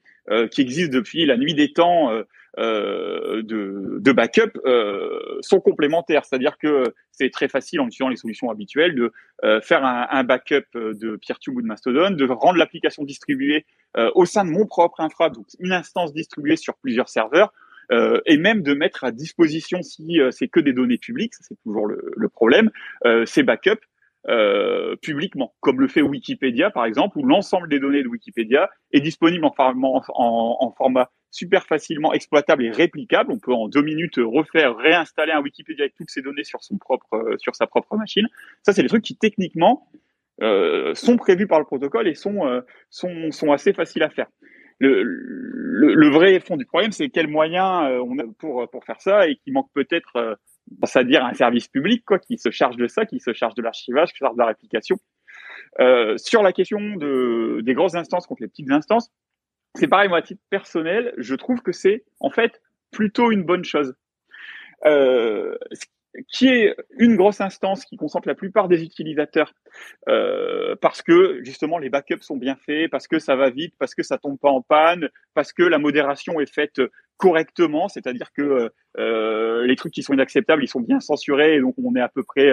[0.50, 2.10] qui existent depuis la nuit des temps
[2.56, 6.24] euh, de, de, backup euh, sont complémentaires.
[6.24, 9.12] C'est-à-dire que c'est très facile en utilisant les solutions habituelles de
[9.42, 13.66] euh, faire un, un, backup de PeerTube ou de Mastodon, de rendre l'application distribuée
[14.14, 17.52] au sein de mon propre infra, donc une instance distribuée sur plusieurs serveurs,
[17.92, 21.86] euh, et même de mettre à disposition, si c'est que des données publiques, c'est toujours
[21.86, 22.70] le, le problème,
[23.04, 23.84] euh, ces backups
[24.28, 29.00] euh, publiquement, comme le fait Wikipédia par exemple, où l'ensemble des données de Wikipédia est
[29.00, 33.32] disponible en, format super facilement exploitable et réplicable.
[33.32, 36.78] On peut en deux minutes refaire, réinstaller un Wikipédia avec toutes ces données sur son
[36.78, 38.26] propre, euh, sur sa propre machine.
[38.62, 39.88] Ça, c'est des trucs qui techniquement
[40.42, 44.28] euh, sont prévus par le protocole et sont, euh, sont, sont assez faciles à faire.
[44.78, 49.00] Le, le, le, vrai fond du problème, c'est quels moyens on a pour, pour faire
[49.00, 50.36] ça et qui manque peut-être,
[50.84, 54.10] c'est-à-dire un service public quoi, qui se charge de ça, qui se charge de l'archivage,
[54.10, 54.96] qui se charge de la réplication.
[56.16, 59.10] sur la question de, des grosses instances contre les petites instances,
[59.74, 62.62] c'est pareil, moi, à titre personnel, je trouve que c'est en fait
[62.92, 63.94] plutôt une bonne chose.
[64.86, 65.56] Euh,
[66.28, 69.52] qui est une grosse instance qui concentre la plupart des utilisateurs
[70.08, 73.94] euh, parce que justement les backups sont bien faits, parce que ça va vite, parce
[73.94, 76.80] que ça tombe pas en panne, parce que la modération est faite
[77.16, 81.74] correctement, c'est-à-dire que euh, les trucs qui sont inacceptables, ils sont bien censurés, et donc
[81.82, 82.50] on est à peu près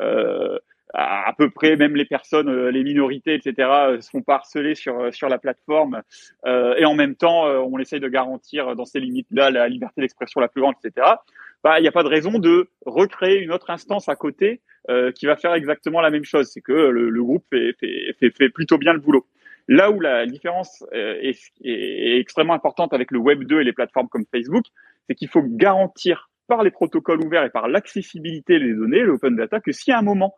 [0.00, 0.58] euh,
[0.96, 3.68] à, peu près même les personnes, les minorités, etc.,
[4.12, 6.02] font pas harceler sur sur la plateforme.
[6.46, 10.46] Et en même temps, on essaye de garantir dans ces limites-là la liberté d'expression la
[10.46, 11.16] plus grande, etc.
[11.64, 14.60] Bah, il n'y a pas de raison de recréer une autre instance à côté
[14.90, 16.50] euh, qui va faire exactement la même chose.
[16.52, 19.26] C'est que le, le groupe fait, fait, fait, fait, plutôt bien le boulot.
[19.66, 21.34] Là où la différence est,
[21.64, 24.64] est, extrêmement importante avec le Web 2 et les plateformes comme Facebook,
[25.08, 29.60] c'est qu'il faut garantir par les protocoles ouverts et par l'accessibilité des données, l'open data,
[29.60, 30.34] que si à un moment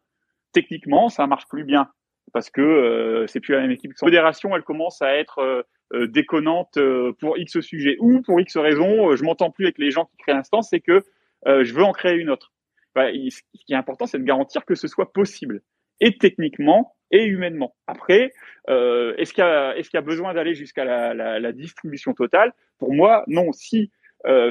[0.52, 1.90] techniquement, ça marche plus bien
[2.32, 3.92] parce que euh, c'est plus la même équipe.
[4.00, 5.62] La modération, elle commence à être euh,
[5.92, 6.78] euh, déconnante
[7.20, 10.34] pour X sujet ou pour X raison, je m'entends plus avec les gens qui créent
[10.34, 11.04] l'instance, c'est que
[11.44, 12.52] je veux en créer une autre.
[12.94, 15.60] Bah, ce qui est important, c'est de garantir que ce soit possible,
[16.00, 17.76] et techniquement et humainement.
[17.86, 18.32] Après,
[18.68, 22.14] est-ce qu'il y, a, est-ce qu'il y a besoin d'aller jusqu'à la, la, la, distribution
[22.14, 22.52] totale?
[22.78, 23.52] Pour moi, non.
[23.52, 23.90] Si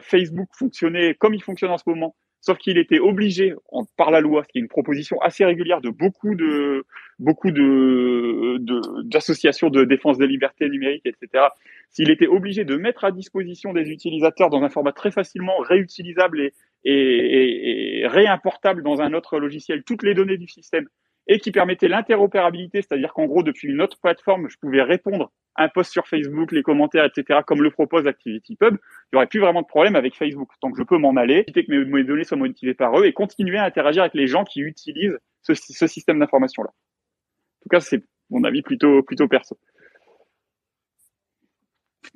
[0.02, 2.16] Facebook fonctionnait comme il fonctionne en ce moment,
[2.46, 3.56] sauf qu'il était obligé
[3.98, 6.86] par la loi, ce qui est une proposition assez régulière de beaucoup de
[7.18, 8.58] beaucoup de
[9.04, 11.46] d'associations de, défense des libertés numériques, etc.
[11.90, 16.40] S'il était obligé de mettre à disposition des utilisateurs dans un format très facilement réutilisable
[16.40, 16.54] et,
[16.86, 20.88] et, et réimportable dans un autre logiciel toutes les données du système
[21.28, 25.70] et qui permettait l'interopérabilité, c'est-à-dire qu'en gros depuis une autre plateforme, je pouvais répondre un
[25.70, 29.62] post sur Facebook, les commentaires, etc., comme le propose ActivityPub, il n'y aurait plus vraiment
[29.62, 30.50] de problème avec Facebook.
[30.62, 33.58] Donc je peux m'en aller, éviter que mes, données soient monétisées par eux et continuer
[33.58, 36.70] à interagir avec les gens qui utilisent ce, ce système d'information-là.
[36.70, 39.58] En tout cas, c'est mon avis plutôt plutôt perso.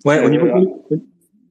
[0.05, 0.85] Ouais, au niveau.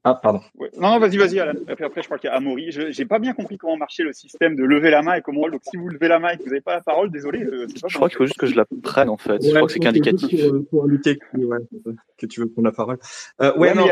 [0.09, 0.41] Ah, pardon.
[0.79, 1.53] Non, non, vas-y, vas-y, Alan.
[1.69, 2.71] Après, après, je crois qu'il y a Amaury.
[2.71, 5.49] Je n'ai pas bien compris comment marchait le système de lever la main et comment.
[5.49, 7.43] Donc, si vous levez la main et que vous n'avez pas la parole, désolé.
[7.43, 9.43] Euh, je crois qu'il faut juste que je la prenne, en fait.
[9.43, 10.41] je crois que c'est qu'indicatif.
[10.71, 12.99] Pour, indiquer que, tu veux prendre la parole.
[13.43, 13.87] Euh, ouais, non.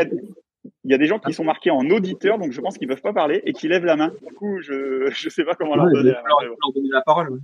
[0.83, 2.93] Il y, a, des gens qui sont marqués en auditeur, donc je pense qu'ils ne
[2.93, 4.11] peuvent pas parler et qui lèvent la main.
[4.27, 7.39] Du coup, je ne sais pas comment leur donner, la, leur donner la parole.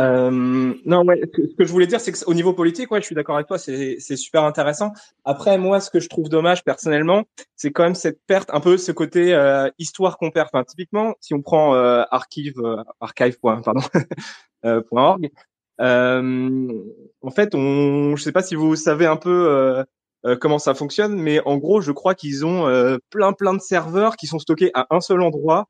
[0.00, 3.14] Euh, non, ouais, ce que je voulais dire, c'est qu'au niveau politique, ouais, je suis
[3.14, 4.92] d'accord avec toi, c'est super intéressant.
[5.24, 7.24] Après, moi, ce que je trouve dommage personnellement,
[7.56, 10.48] c'est quand même cette perte, un peu ce côté euh, histoire qu'on perd.
[10.52, 13.38] Enfin, typiquement, si on prend euh, archive, euh, archive.
[13.40, 13.80] Pardon,
[14.64, 15.30] euh, .org,
[15.78, 19.84] en fait, on, je sais pas si vous savez un peu
[20.40, 24.26] comment ça fonctionne, mais en gros, je crois qu'ils ont plein plein de serveurs qui
[24.26, 25.68] sont stockés à un seul endroit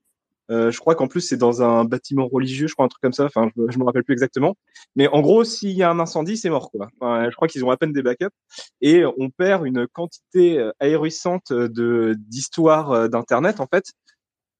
[0.50, 3.12] euh, je crois qu'en plus c'est dans un bâtiment religieux, je crois un truc comme
[3.12, 3.24] ça.
[3.24, 4.56] Enfin, je, je me rappelle plus exactement.
[4.96, 6.70] Mais en gros, s'il y a un incendie, c'est mort.
[6.70, 6.88] Quoi.
[7.00, 8.34] Enfin, je crois qu'ils ont à peine des backups
[8.80, 13.92] et on perd une quantité euh, ahérissante de d'histoire euh, d'internet en fait.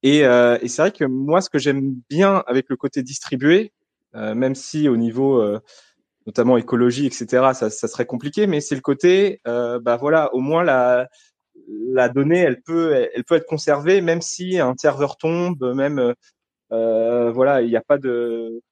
[0.02, 3.72] Et, et c'est vrai que moi, ce que j'aime bien avec le côté distribué,
[4.12, 5.42] même si au niveau
[6.26, 10.62] notamment écologie, etc., ça, ça serait compliqué, mais c'est le côté, bah voilà, au moins
[10.62, 11.08] la
[11.68, 16.14] la donnée, elle peut, elle peut être conservée même si un serveur tombe, même
[16.72, 18.62] euh, voilà, il n'y a pas de.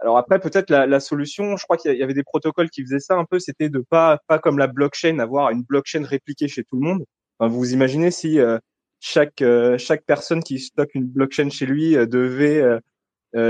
[0.00, 3.00] Alors après, peut-être la, la, solution, je crois qu'il y avait des protocoles qui faisaient
[3.00, 6.62] ça un peu, c'était de pas, pas comme la blockchain, avoir une blockchain répliquée chez
[6.64, 7.04] tout le monde.
[7.38, 8.58] Enfin, vous imaginez si euh,
[9.00, 12.62] chaque euh, chaque personne qui stocke une blockchain chez lui devait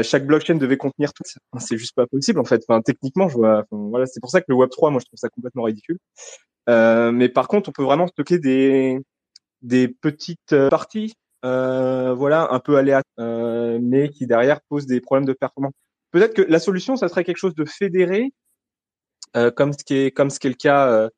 [0.02, 1.22] chaque blockchain devait contenir tout.
[1.58, 2.62] C'est juste pas possible en fait.
[2.68, 3.64] Enfin, techniquement, je vois.
[3.70, 5.98] voilà, c'est pour ça que le Web 3, moi, je trouve ça complètement ridicule.
[6.68, 8.98] Euh, mais par contre, on peut vraiment stocker des,
[9.62, 11.14] des petites euh, parties,
[11.44, 15.72] euh, voilà, un peu aléatoires, mais qui derrière posent des problèmes de performance.
[16.10, 18.32] Peut-être que la solution, ça serait quelque chose de fédéré,
[19.56, 21.08] comme ce qui est comme ce qui est le cas,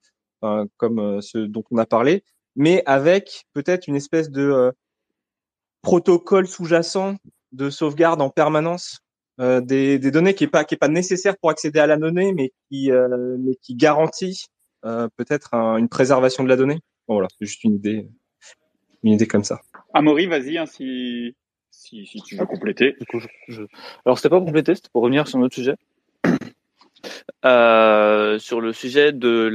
[0.76, 2.24] comme ce dont on a parlé,
[2.56, 4.72] mais avec peut-être une espèce de
[5.82, 7.16] protocole sous-jacent
[7.52, 9.00] de sauvegarde en permanence
[9.40, 11.96] euh, des, des, données qui est pas qui est pas nécessaire pour accéder à la
[11.96, 14.46] donnée, mais qui euh, mais qui garantit
[14.84, 16.80] euh, peut-être une préservation de la donnée.
[17.06, 18.08] Bon, voilà, c'est juste une idée,
[19.02, 19.60] une idée comme ça.
[19.94, 21.34] Amaury, vas-y, hein, si,
[21.70, 22.94] si, si, tu veux compléter.
[23.00, 23.62] Du coup, je,
[24.04, 25.76] Alors, c'était pas compléter, c'était pour revenir sur un autre sujet.
[27.46, 29.50] Euh, sur le sujet de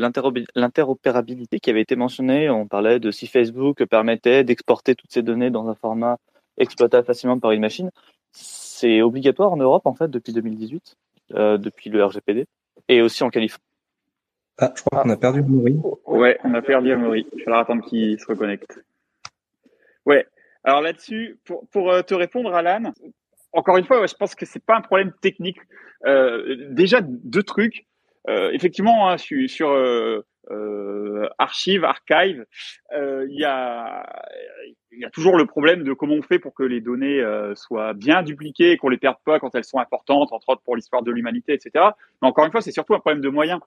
[0.55, 5.51] l'interopérabilité qui avait été mentionné, on parlait de si Facebook permettait d'exporter toutes ces données
[5.51, 6.17] dans un format
[6.57, 7.91] exploitable facilement par une machine.
[8.31, 10.95] C'est obligatoire en Europe en fait depuis 2018,
[11.35, 12.47] euh, depuis le RGPD,
[12.87, 13.63] et aussi en Californie.
[14.57, 15.77] Ah, je crois qu'on a perdu Amaury.
[16.05, 17.27] Ouais, on a perdu Amaury.
[17.35, 18.79] Vais leur attendre qu'il se reconnecte.
[20.05, 20.25] Ouais.
[20.63, 21.37] Alors là-dessus,
[21.71, 22.93] pour, euh, te répondre, Alan,
[23.51, 25.59] encore une fois, je pense que c'est pas un problème technique.
[26.05, 27.85] Euh, déjà, deux trucs.
[28.27, 29.69] Euh, effectivement, hein, sur,
[31.37, 32.45] archive, archive,
[32.93, 34.05] il y, a,
[34.93, 37.21] y a toujours le problème de comment on fait pour que les données
[37.55, 41.03] soient bien dupliquées, qu'on les perde pas quand elles sont importantes, entre autres pour l'histoire
[41.03, 41.85] de l'humanité, etc.
[42.21, 43.59] Mais encore une fois, c'est surtout un problème de moyens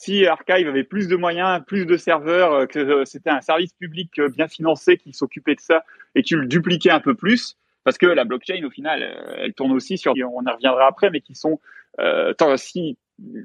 [0.00, 3.72] si Archive avait plus de moyens, plus de serveurs, euh, que euh, c'était un service
[3.72, 5.84] public euh, bien financé qui s'occupait de ça
[6.14, 9.02] et tu le dupliquais un peu plus, parce que la blockchain au final,
[9.36, 11.60] elle tourne aussi sur, on en reviendra après, mais qui sont,
[11.98, 12.96] euh, tant, si,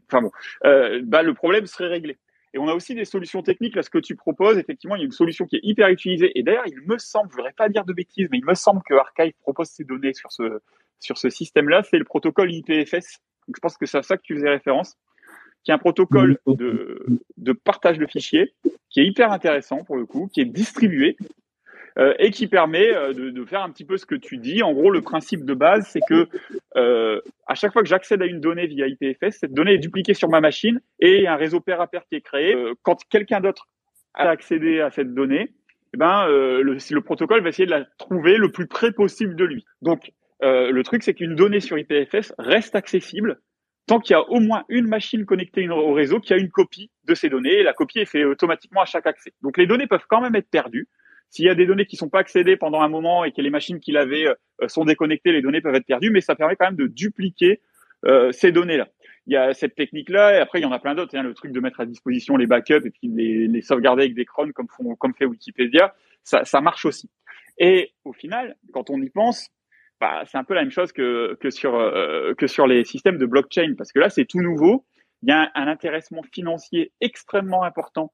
[0.08, 0.32] enfin bon,
[1.06, 2.20] bah le problème serait réglé.
[2.54, 3.76] Et on a aussi des solutions techniques.
[3.76, 6.38] Là, ce que tu proposes, effectivement, il y a une solution qui est hyper utilisée.
[6.38, 8.84] Et d'ailleurs, il me semble, je voudrais pas dire de bêtises, mais il me semble
[8.88, 10.62] que Archive propose ces données sur ce
[11.00, 13.20] sur ce système-là, c'est le protocole IPFS.
[13.48, 14.96] Donc, je pense que c'est à ça que tu faisais référence
[15.64, 17.06] qui est un protocole de,
[17.38, 18.54] de partage de fichiers
[18.90, 21.18] qui est hyper intéressant pour le coup, qui est distribué
[21.98, 24.64] euh, et qui permet euh, de, de, faire un petit peu ce que tu dis.
[24.64, 26.28] En gros, le principe de base, c'est que
[26.76, 30.14] euh, à chaque fois que j'accède à une donnée via IPFS, cette donnée est dupliquée
[30.14, 32.56] sur ma machine et il y a un réseau pair à pair qui est créé.
[32.56, 33.68] Euh, quand quelqu'un d'autre
[34.16, 35.54] a accédé à cette donnée,
[35.96, 39.44] eh ben, le, le protocole va essayer de la trouver le plus près possible de
[39.44, 39.64] lui.
[39.84, 40.12] Donc,
[40.42, 43.40] le truc, c'est qu'une donnée sur IPFS reste accessible
[43.86, 46.90] tant qu'il y a au moins une machine connectée au réseau qui a une copie
[47.06, 49.34] de ces données, la copie est faite automatiquement à chaque accès.
[49.42, 50.88] Donc les données peuvent quand même être perdues.
[51.30, 53.50] S'il y a des données qui sont pas accédées pendant un moment et que les
[53.50, 56.68] machines qui l'avaient euh, sont déconnectées, les données peuvent être perdues, mais ça permet quand
[56.68, 57.60] même de dupliquer
[58.06, 58.88] euh, ces données-là.
[59.26, 61.18] Il y a cette technique-là, et après il y en a plein d'autres.
[61.18, 64.14] Hein, le truc de mettre à disposition les backups et puis les, les sauvegarder avec
[64.14, 67.10] des crons comme, font, comme fait Wikipédia, ça, ça marche aussi.
[67.58, 69.50] Et au final, quand on y pense,
[70.00, 73.18] bah, c'est un peu la même chose que, que, sur, euh, que sur les systèmes
[73.18, 74.86] de blockchain, parce que là, c'est tout nouveau.
[75.22, 78.12] il y a un, intéressement financier extrêmement important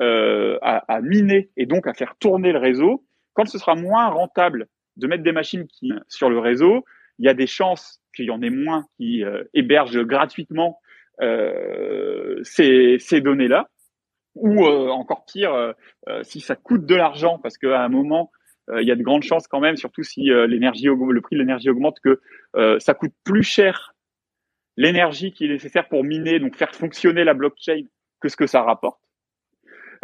[0.00, 3.04] euh, à, à, miner et donc à faire tourner le réseau.
[3.34, 4.66] Quand ce sera moins rentable
[4.96, 6.84] de mettre des machines qui, sur le réseau,
[7.18, 10.80] il y a des chances qu'il y en ait moins qui euh, hébergent gratuitement
[11.20, 13.68] euh, ces, ces données-là.
[14.36, 15.74] Ou euh, encore pire,
[16.22, 18.30] si ça coûte de l'argent, parce qu'à un moment,
[18.80, 21.70] il y a de grandes chances quand même, surtout si l'énergie, le prix de l'énergie
[21.70, 22.20] augmente, que
[22.78, 23.94] ça coûte plus cher
[24.76, 27.82] l'énergie qui est nécessaire pour miner, donc faire fonctionner la blockchain,
[28.20, 29.00] que ce que ça rapporte.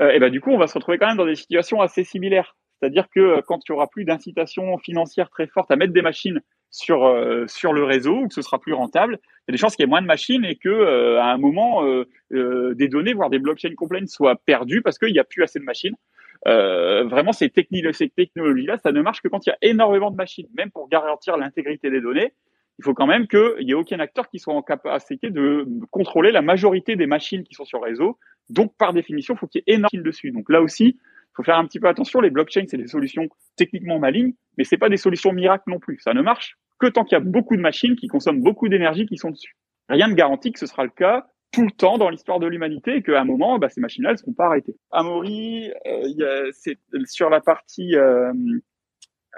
[0.00, 2.56] et ben du coup, on va se retrouver quand même dans des situations assez similaires.
[2.78, 6.40] C'est-à-dire que quand il y aura plus d'incitation financière très forte à mettre des machines
[6.70, 9.76] sur euh, le réseau ou que ce sera plus rentable, il y a des chances
[9.76, 13.14] qu'il y ait moins de machines et que euh, à un moment euh, des données,
[13.14, 15.96] voire des blockchains complètes soient perdues parce qu'il n'y a plus assez de machines.
[16.44, 17.52] Vraiment, ces,
[17.92, 20.48] ces technologies-là, ça ne marche que quand il y a énormément de machines.
[20.56, 22.32] Même pour garantir l'intégrité des données,
[22.78, 26.30] il faut quand même qu'il n'y ait aucun acteur qui soit en capacité de contrôler
[26.30, 28.18] la majorité des machines qui sont sur le réseau.
[28.50, 30.30] Donc, par définition, il faut qu'il y ait énormément de dessus.
[30.30, 30.98] Donc là aussi,
[31.36, 32.20] faut faire un petit peu attention.
[32.20, 35.98] Les blockchains, c'est des solutions techniquement malignes, mais c'est pas des solutions miracles non plus.
[36.00, 39.06] Ça ne marche que tant qu'il y a beaucoup de machines qui consomment beaucoup d'énergie
[39.06, 39.56] qui sont dessus.
[39.88, 42.96] Rien ne garantit que ce sera le cas tout le temps dans l'histoire de l'humanité
[42.96, 44.76] et qu'à un moment, bah, ces machines-là, elles seront pas arrêtées.
[44.90, 48.32] Amaury, euh, c'est sur la partie euh,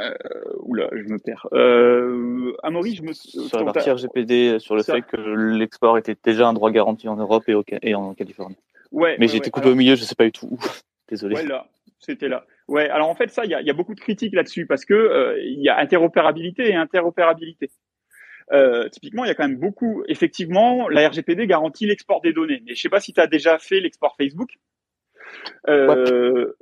[0.01, 0.15] euh,
[0.61, 1.49] oula, je me perds.
[1.53, 6.49] Euh, Amaury, je me sur la partie RGPD, sur le fait que l'export était déjà
[6.49, 8.57] un droit garanti en Europe et, et en Californie.
[8.93, 9.17] Ouais.
[9.19, 10.59] Mais j'ai été coupé au milieu, je sais pas du tout où.
[11.09, 11.37] Désolé.
[11.37, 11.67] Ouais, là,
[11.99, 12.45] c'était là.
[12.69, 14.85] Ouais, alors en fait, ça, il y a, y a, beaucoup de critiques là-dessus parce
[14.85, 17.71] que euh, il y a interopérabilité et interopérabilité.
[18.53, 20.03] Euh, typiquement, il y a quand même beaucoup.
[20.09, 22.63] Effectivement, la RGPD garantit l'export des données.
[22.67, 24.51] Mais je sais pas si tu as déjà fait l'export Facebook.
[25.69, 26.53] Euh,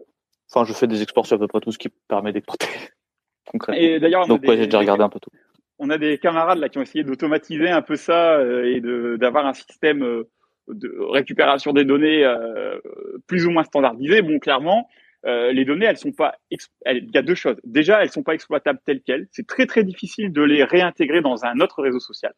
[0.51, 2.69] Enfin, je fais des exports sur à peu près tout ce qui permet d'exporter.
[3.47, 3.83] Concrètement.
[3.83, 5.31] Et d'ailleurs, donc ouais, j'ai déjà regardé un peu tout.
[5.79, 8.81] On a des camarades là qui ont essayé d'automatiser un peu ça euh, et
[9.19, 10.29] d'avoir un système euh,
[10.69, 12.79] de récupération des données euh,
[13.27, 14.23] plus ou moins standardisé.
[14.23, 14.89] Bon, clairement,
[15.27, 16.37] euh, les données, elles sont pas.
[16.51, 17.57] Il y a deux choses.
[17.65, 19.27] Déjà, elles sont pas exploitables telles quelles.
[19.33, 22.33] C'est très très difficile de les réintégrer dans un autre réseau social.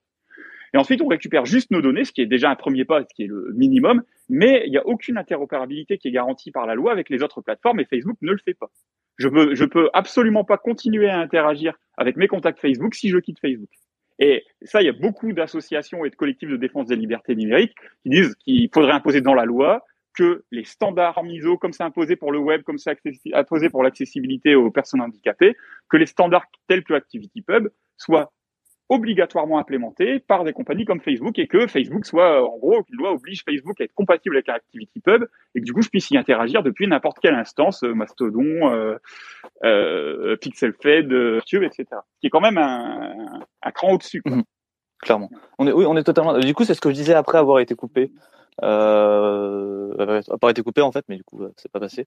[0.74, 3.14] Et ensuite, on récupère juste nos données, ce qui est déjà un premier pas, ce
[3.14, 4.03] qui est le minimum.
[4.28, 7.41] Mais il n'y a aucune interopérabilité qui est garantie par la loi avec les autres
[7.41, 8.70] plateformes et Facebook ne le fait pas.
[9.16, 13.18] Je peux, je peux absolument pas continuer à interagir avec mes contacts Facebook si je
[13.18, 13.70] quitte Facebook.
[14.18, 17.74] Et ça, il y a beaucoup d'associations et de collectifs de défense des libertés numériques
[18.03, 19.84] qui disent qu'il faudrait imposer dans la loi
[20.19, 22.99] que les standards MISO, comme c'est imposé pour le web, comme c'est
[23.33, 25.57] imposé pour l'accessibilité aux personnes handicapées,
[25.89, 28.33] que les standards tels que ActivityPub soient
[28.89, 33.12] obligatoirement implémentés par des compagnies comme Facebook et que Facebook soit, en gros, qu'une loi
[33.12, 36.64] oblige Facebook à être compatible avec ActivityPub et que du coup, je puisse y interagir
[36.64, 38.97] depuis n'importe quelle instance, euh, Mastodon, euh,
[39.62, 41.87] euh, PixelFed, Virtue, etc.
[42.14, 44.23] Ce qui est quand même un, un cran au-dessus.
[44.25, 44.43] Mhm.
[45.01, 45.31] clairement.
[45.59, 46.37] On est, oui, on est totalement.
[46.39, 48.11] Du coup, c'est ce que je disais après avoir été coupé
[48.63, 52.07] euh, pas été coupé en fait, mais du coup, c'est pas passé.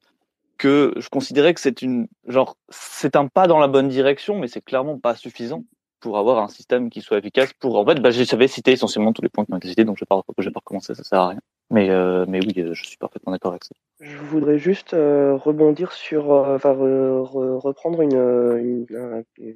[0.57, 4.47] Que je considérais que c'est une genre, c'est un pas dans la bonne direction, mais
[4.47, 5.63] c'est clairement pas suffisant
[5.99, 7.53] pour avoir un système qui soit efficace.
[7.53, 9.97] Pour en fait, bah, j'avais cité essentiellement tous les points qui ont été cités, donc
[9.97, 11.41] je vais pas, je vais pas recommencer, ça sert à rien.
[11.71, 13.73] Mais, euh, mais oui, je suis parfaitement d'accord avec ça.
[14.01, 18.85] Je voudrais juste euh, rebondir sur, euh, enfin, reprendre une,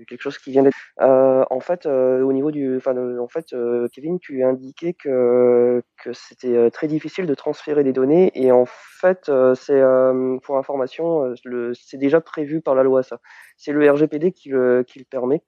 [0.08, 0.78] quelque chose qui vient d'être.
[0.98, 3.54] en fait, au niveau du, en fait,
[3.92, 8.66] Kevin, tu as indiqué que que c'était très difficile de transférer des données, et en
[8.66, 9.82] fait, c'est
[10.44, 11.34] pour information,
[11.74, 13.20] c'est déjà prévu par la loi ça.
[13.58, 15.42] C'est le RGPD qui le qui le permet.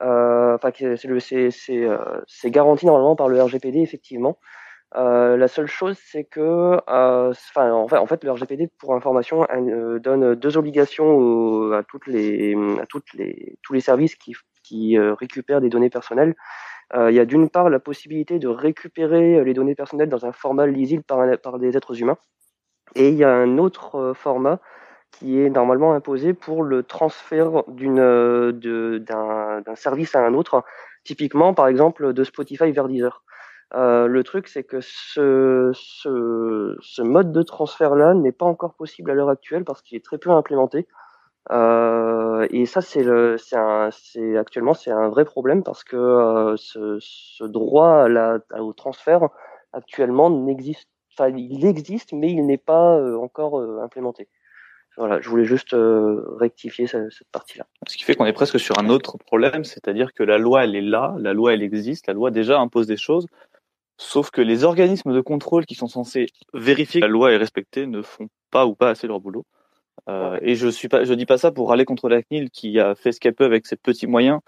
[0.00, 4.38] Enfin, c'est garanti normalement par le RGPD effectivement.
[4.96, 10.34] Euh, la seule chose, c'est que, euh, en, fait, le RGPD, pour information, euh, donne
[10.36, 12.84] deux obligations à les, à
[13.14, 14.34] les, tous les services qui,
[14.98, 16.34] récupèrent des données personnelles.
[16.96, 20.66] il y a d'une part la possibilité de récupérer les données personnelles dans un format
[20.66, 22.16] lisible par, par des êtres humains,
[22.94, 24.60] et il y a un autre format
[25.10, 30.64] qui est normalement imposé pour le transfert d'un service à un autre,
[31.04, 33.24] typiquement, par exemple, de Spotify vers Deezer.
[33.72, 35.72] Euh, le truc, c'est que ce,
[37.02, 40.30] mode de transfert-là n'est pas encore possible à l'heure actuelle parce qu'il est très peu
[40.30, 40.86] implémenté.
[41.50, 48.62] Euh, et ça, c'est actuellement c'est un vrai problème parce que euh, ce, droit à
[48.62, 49.28] au transfert
[49.72, 50.88] actuellement n'existe,
[51.18, 54.28] il existe, mais il n'est pas encore implémenté.
[54.96, 55.74] Voilà, je voulais juste
[56.38, 57.66] rectifier cette partie-là.
[57.88, 60.76] Ce qui fait qu'on est presque sur un autre problème, c'est-à-dire que la loi, elle
[60.76, 63.26] est là, la loi, elle existe, la loi déjà impose des choses,
[63.96, 67.86] Sauf que les organismes de contrôle qui sont censés vérifier que la loi est respectée
[67.86, 69.44] ne font pas ou pas assez leur boulot.
[70.08, 72.80] Euh, et je suis pas, je dis pas ça pour aller contre la CNIL qui
[72.80, 74.40] a fait ce qu'elle peut avec ses petits moyens,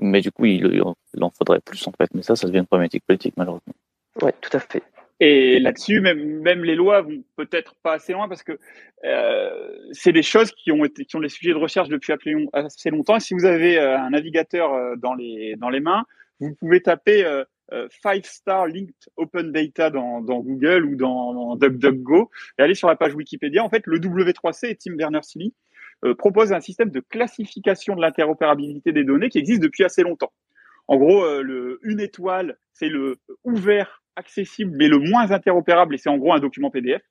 [0.00, 0.64] mais du coup il,
[1.14, 2.08] il, en faudrait plus en fait.
[2.14, 3.74] Mais ça, ça devient une problématique politique malheureusement.
[4.22, 4.82] Oui, tout à fait.
[5.20, 8.56] Et là-dessus, même, même les lois vont peut-être pas assez loin parce que
[9.04, 12.12] euh, c'est des choses qui ont été, qui ont des sujets de recherche depuis
[12.52, 13.16] assez longtemps.
[13.16, 16.04] Et si vous avez euh, un navigateur dans les dans les mains,
[16.40, 17.44] vous pouvez taper euh,
[17.90, 23.14] Five Star Linked Open Data dans, Google ou dans, DuckDuckGo et aller sur la page
[23.14, 23.62] Wikipédia.
[23.64, 25.54] En fait, le W3C et Tim Berners-Lee
[26.04, 30.32] euh, propose un système de classification de l'interopérabilité des données qui existe depuis assez longtemps.
[30.86, 36.08] En gros, le une étoile, c'est le ouvert accessible mais le moins interopérable et c'est
[36.08, 37.02] en gros un document PDF.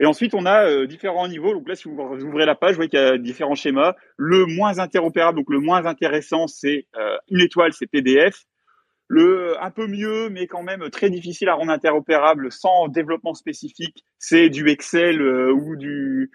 [0.00, 1.54] Et ensuite, on a euh, différents niveaux.
[1.54, 1.94] Donc là, si vous
[2.24, 3.94] ouvrez la page, vous voyez qu'il y a différents schémas.
[4.16, 8.44] Le moins interopérable, donc le moins intéressant, c'est euh, une étoile, c'est PDF.
[9.14, 14.06] Le un peu mieux, mais quand même très difficile à rendre interopérable sans développement spécifique,
[14.18, 16.30] c'est du Excel euh, ou du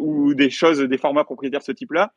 [0.00, 2.14] ou des choses, des formats propriétaires de ce type-là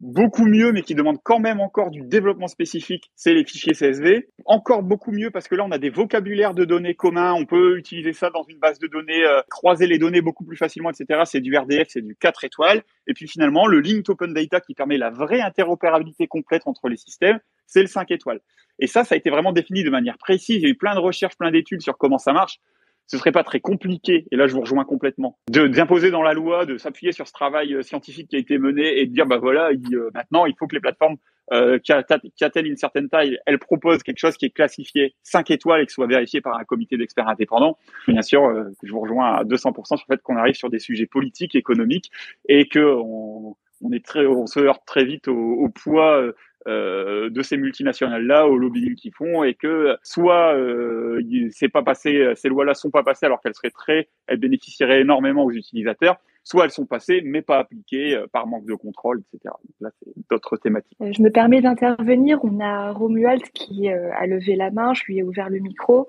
[0.00, 4.28] beaucoup mieux, mais qui demande quand même encore du développement spécifique, c'est les fichiers CSV.
[4.44, 7.32] Encore beaucoup mieux parce que là, on a des vocabulaires de données communs.
[7.34, 10.56] On peut utiliser ça dans une base de données, euh, croiser les données beaucoup plus
[10.56, 11.22] facilement, etc.
[11.24, 12.82] C'est du RDF, c'est du 4 étoiles.
[13.06, 16.96] Et puis finalement, le Linked Open Data qui permet la vraie interopérabilité complète entre les
[16.96, 18.40] systèmes, c'est le 5 étoiles.
[18.78, 20.56] Et ça, ça a été vraiment défini de manière précise.
[20.56, 22.60] Il y a eu plein de recherches, plein d'études sur comment ça marche
[23.08, 26.34] ce serait pas très compliqué, et là je vous rejoins complètement, de d'imposer dans la
[26.34, 29.26] loi, de s'appuyer sur ce travail euh, scientifique qui a été mené et de dire
[29.26, 31.16] bah voilà, euh, maintenant il faut que les plateformes
[31.50, 35.80] euh, qui, atteignent une certaine taille, elles proposent quelque chose qui est classifié 5 étoiles
[35.80, 37.78] et qui soit vérifié par un comité d'experts indépendants.
[38.06, 38.42] Bien sûr,
[38.82, 42.10] je vous rejoins à 200% sur le fait qu'on arrive sur des sujets politiques, économiques,
[42.50, 46.22] et que on, on est très, on se heurte très vite au, au poids
[46.68, 52.32] euh, de ces multinationales-là au lobbying qu'ils font et que soit euh, c'est pas passé,
[52.36, 56.64] ces lois-là sont pas passées alors qu'elles seraient très, elles bénéficieraient énormément aux utilisateurs, soit
[56.64, 59.54] elles sont passées mais pas appliquées euh, par manque de contrôle, etc.
[59.64, 60.96] Donc là, c'est d'autres thématiques.
[61.00, 62.38] Je me permets d'intervenir.
[62.44, 66.08] On a Romuald qui a levé la main, je lui ai ouvert le micro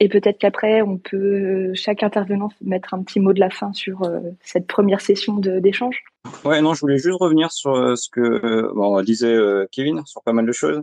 [0.00, 4.02] et peut-être qu'après on peut chaque intervenant mettre un petit mot de la fin sur
[4.42, 6.02] cette première session d'échange.
[6.44, 10.04] Ouais, non, je voulais juste revenir sur euh, ce que euh, bon, disait euh, Kevin
[10.06, 10.82] sur pas mal de choses.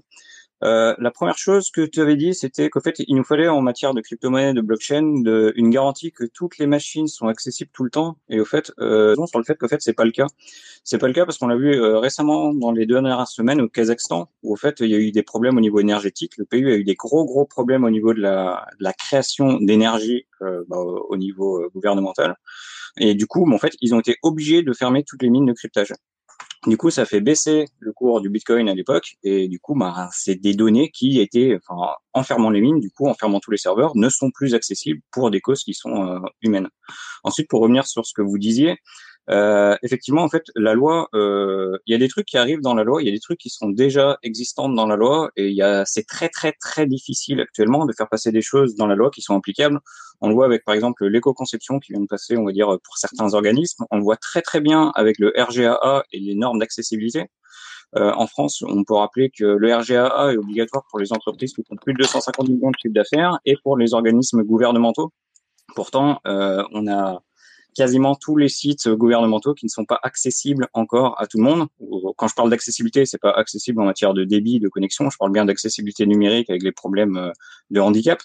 [0.63, 3.61] Euh, la première chose que tu avais dit, c'était qu'en fait, il nous fallait en
[3.61, 7.83] matière de crypto-monnaie, de blockchain, de, une garantie que toutes les machines sont accessibles tout
[7.83, 8.17] le temps.
[8.29, 10.27] Et au fait, euh, sur le fait qu'en fait, c'est pas le cas.
[10.83, 13.67] C'est pas le cas parce qu'on l'a vu récemment dans les deux dernières semaines au
[13.67, 16.37] Kazakhstan, où au fait, il y a eu des problèmes au niveau énergétique.
[16.37, 19.59] Le pays a eu des gros gros problèmes au niveau de la, de la création
[19.59, 22.35] d'énergie bah, au niveau gouvernemental.
[22.97, 25.53] Et du coup, en fait, ils ont été obligés de fermer toutes les mines de
[25.53, 25.93] cryptage.
[26.65, 30.09] Du coup, ça fait baisser le cours du Bitcoin à l'époque, et du coup, bah,
[30.13, 33.51] c'est des données qui étaient, enfin, en fermant les mines, du coup, en fermant tous
[33.51, 36.69] les serveurs, ne sont plus accessibles pour des causes qui sont euh, humaines.
[37.23, 38.77] Ensuite, pour revenir sur ce que vous disiez,
[39.29, 42.73] euh, effectivement, en fait, la loi, euh, il y a des trucs qui arrivent dans
[42.73, 45.47] la loi, il y a des trucs qui sont déjà existants dans la loi, et
[45.47, 48.87] il y a, c'est très très très difficile actuellement de faire passer des choses dans
[48.87, 49.79] la loi qui sont applicables.
[50.21, 52.97] On le voit avec par exemple l'éco-conception qui vient de passer, on va dire, pour
[52.97, 53.85] certains organismes.
[53.91, 57.29] On le voit très très bien avec le RGAA et les normes d'accessibilité.
[57.95, 61.63] Euh, en France, on peut rappeler que le RGAA est obligatoire pour les entreprises qui
[61.67, 65.11] font plus de 250 millions de chiffre d'affaires et pour les organismes gouvernementaux.
[65.75, 67.21] Pourtant, euh, on a
[67.73, 71.67] quasiment tous les sites gouvernementaux qui ne sont pas accessibles encore à tout le monde.
[72.17, 75.09] Quand je parle d'accessibilité, c'est pas accessible en matière de débit, de connexion.
[75.09, 77.31] Je parle bien d'accessibilité numérique avec les problèmes euh,
[77.69, 78.21] de handicap.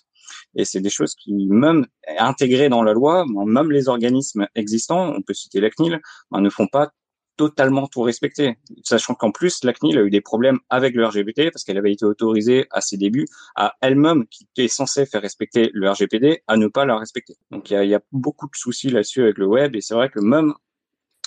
[0.55, 1.86] Et c'est des choses qui, même
[2.18, 6.51] intégrées dans la loi, même les organismes existants, on peut citer la CNIL, ben, ne
[6.51, 6.90] font pas
[7.39, 8.59] totalement tout respecter.
[8.82, 11.93] Sachant qu'en plus, la CNIL a eu des problèmes avec le RGPD parce qu'elle avait
[11.93, 16.57] été autorisée à ses débuts à elle-même, qui était censée faire respecter le RGPD, à
[16.57, 17.36] ne pas la respecter.
[17.51, 19.95] Donc il y a, y a, beaucoup de soucis là-dessus avec le web et c'est
[19.95, 20.53] vrai que même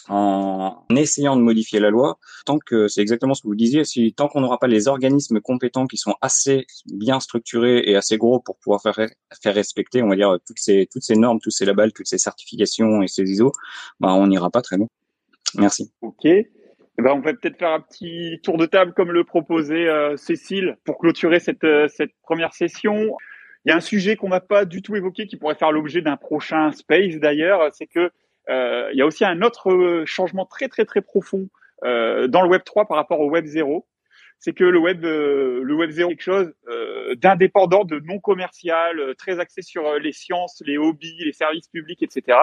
[0.09, 4.13] en essayant de modifier la loi, tant que c'est exactement ce que vous disiez, si
[4.13, 8.39] tant qu'on n'aura pas les organismes compétents qui sont assez bien structurés et assez gros
[8.39, 8.99] pour pouvoir faire
[9.41, 12.17] faire respecter, on va dire toutes ces toutes ces normes, tous ces labels, toutes ces
[12.17, 13.51] certifications et ces ISO,
[13.99, 14.87] bah on n'ira pas très loin.
[15.55, 15.91] Merci.
[16.01, 16.25] Ok.
[17.01, 20.17] Eh ben, on va peut-être faire un petit tour de table comme le proposait euh,
[20.17, 23.17] Cécile pour clôturer cette, euh, cette première session.
[23.65, 26.01] Il y a un sujet qu'on n'a pas du tout évoqué qui pourrait faire l'objet
[26.01, 28.11] d'un prochain space d'ailleurs, c'est que
[28.49, 31.47] euh, il y a aussi un autre changement très très très profond
[31.83, 33.87] dans le Web 3 par rapport au Web 0.
[34.37, 36.53] C'est que le Web le Web 0 est quelque chose
[37.17, 42.37] d'indépendant, de non commercial, très axé sur les sciences, les hobbies, les services publics, etc.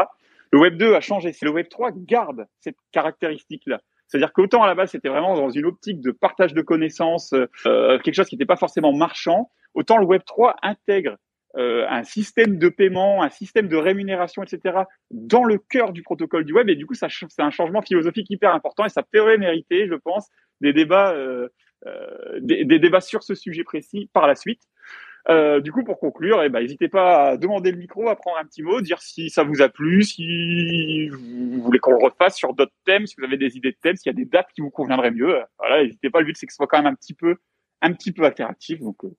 [0.52, 1.32] Le Web 2 a changé.
[1.32, 3.80] C'est le Web 3 garde cette caractéristique-là.
[4.06, 7.34] C'est-à-dire qu'autant à la base c'était vraiment dans une optique de partage de connaissances,
[7.66, 11.16] euh, quelque chose qui n'était pas forcément marchand, autant le Web 3 intègre
[11.56, 14.80] euh, un système de paiement, un système de rémunération, etc.
[15.10, 16.68] dans le cœur du protocole du web.
[16.68, 17.06] Et du coup, c'est
[17.38, 20.28] un changement philosophique hyper important et ça pourrait mériter, je pense,
[20.60, 21.48] des débats, euh,
[21.86, 24.60] euh des, débats sur ce sujet précis par la suite.
[25.28, 28.38] Euh, du coup, pour conclure, eh ben, n'hésitez pas à demander le micro, à prendre
[28.38, 32.36] un petit mot, dire si ça vous a plu, si vous voulez qu'on le refasse
[32.36, 34.48] sur d'autres thèmes, si vous avez des idées de thèmes, s'il y a des dates
[34.54, 35.38] qui vous conviendraient mieux.
[35.58, 36.20] Voilà, n'hésitez pas.
[36.20, 37.36] Le but, c'est que ce soit quand même un petit peu,
[37.82, 38.80] un petit peu interactif.
[38.80, 39.14] Donc, euh,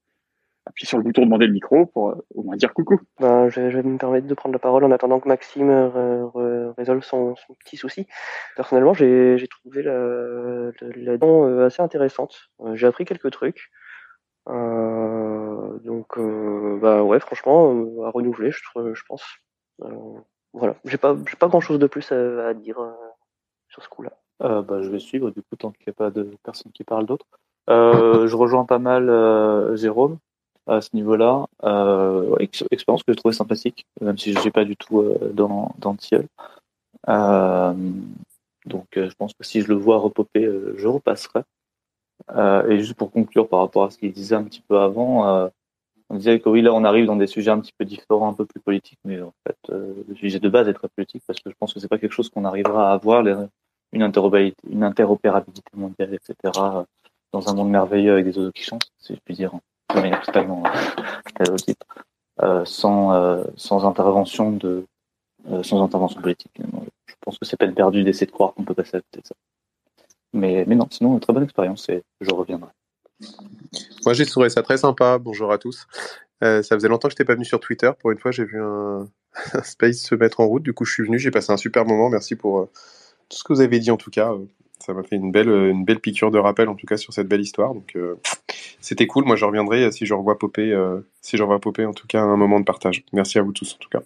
[0.65, 2.99] appuyez sur le bouton demander le micro pour euh, au moins dire coucou.
[3.19, 6.71] Ben, je, je, vais me permettre de prendre la parole en attendant que Maxime euh,
[6.77, 7.35] résolve son,
[7.65, 8.07] petit souci.
[8.55, 12.49] Personnellement, j'ai trouvé la, la, la, assez intéressante.
[12.73, 13.69] J'ai appris quelques trucs.
[14.49, 18.61] Euh, donc, euh, bah ouais, franchement, euh, à renouveler, je,
[18.93, 19.23] je pense.
[20.53, 22.77] voilà, j'ai pas, j'ai pas grand chose de plus à, dire
[23.69, 24.11] sur ce coup-là.
[24.39, 27.05] Bah, je vais suivre du coup tant qu'il n'y a pas de personnes qui parlent
[27.05, 27.25] d'autres.
[27.69, 30.17] Euh, je rejoins pas mal euh, Jérôme
[30.65, 31.45] à ce niveau-là.
[32.71, 36.27] Expérience que je trouvais sympathique, même si je suis pas du tout dans dans Thiel.
[38.65, 41.41] donc je pense que si je le vois repoper, je repasserai.
[42.35, 45.27] Euh, et juste pour conclure par rapport à ce qu'il disait un petit peu avant,
[45.27, 45.47] euh,
[46.09, 48.33] on disait que oui, là, on arrive dans des sujets un petit peu différents, un
[48.33, 51.39] peu plus politiques, mais en fait, euh, le sujet de base est très politique parce
[51.39, 53.25] que je pense que c'est pas quelque chose qu'on arrivera à avoir,
[53.91, 56.53] une, interopérabilité, mondiale, etc.,
[57.31, 59.51] dans un monde merveilleux avec des oiseaux qui chantent, si je puis dire,
[59.93, 60.63] de manière totalement
[62.41, 64.85] euh, sans, euh, sans intervention de,
[65.51, 66.53] euh, sans intervention politique.
[67.05, 69.27] Je pense que c'est peine perdue d'essayer de croire qu'on peut passer à côté de
[69.27, 69.35] ça.
[70.33, 72.71] Mais, mais non, sinon, une très bonne expérience et je reviendrai.
[74.05, 75.17] Moi, j'ai trouvé ça très sympa.
[75.17, 75.87] Bonjour à tous.
[76.43, 77.91] Euh, ça faisait longtemps que je n'étais pas venu sur Twitter.
[77.99, 79.07] Pour une fois, j'ai vu un...
[79.63, 80.63] space se mettre en route.
[80.63, 81.19] Du coup, je suis venu.
[81.19, 82.09] J'ai passé un super moment.
[82.09, 82.69] Merci pour euh,
[83.29, 84.33] tout ce que vous avez dit, en tout cas.
[84.79, 87.27] Ça m'a fait une belle, une belle piqûre de rappel, en tout cas, sur cette
[87.27, 87.73] belle histoire.
[87.73, 88.15] Donc, euh,
[88.79, 89.25] c'était cool.
[89.25, 92.21] Moi, je reviendrai si je revois Popé, euh, si je revois Popé, en tout cas,
[92.21, 93.03] un moment de partage.
[93.11, 94.01] Merci à vous tous, en tout cas.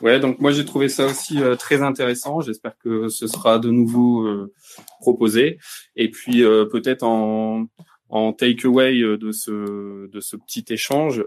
[0.00, 2.40] Ouais, donc moi j'ai trouvé ça aussi euh, très intéressant.
[2.40, 4.52] J'espère que ce sera de nouveau euh,
[5.00, 5.58] proposé.
[5.96, 7.66] Et puis euh, peut-être en,
[8.08, 11.24] en takeaway de ce de ce petit échange,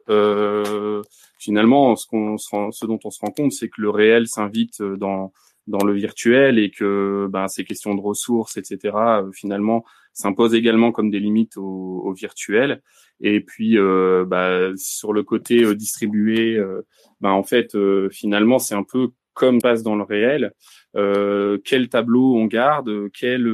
[1.39, 5.31] finalement, ce qu'on ce dont on se rend compte, c'est que le réel s'invite dans
[5.67, 8.95] dans le virtuel et que ben, ces questions de ressources, etc.,
[9.33, 9.83] finalement,
[10.16, 12.82] s'imposent également comme des limites au, au virtuel.
[13.22, 16.82] Et puis, euh, bah, sur le côté euh, distribué, euh,
[17.22, 17.78] bah, en fait,
[18.11, 20.53] finalement, c'est un peu comme passe dans le réel.
[20.95, 23.51] Euh, quel tableau on garde, quel,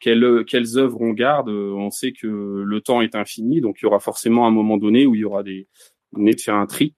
[0.00, 1.48] quel, quelles œuvres on garde.
[1.48, 5.04] On sait que le temps est infini, donc il y aura forcément un moment donné
[5.06, 5.66] où il y aura des
[6.12, 6.94] nés de faire un tri.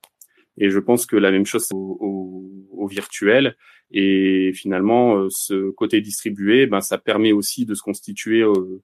[0.59, 2.45] Et je pense que la même chose au, au,
[2.85, 3.57] au virtuel.
[3.91, 8.83] Et finalement, euh, ce côté distribué, ben, ça permet aussi de se constituer euh,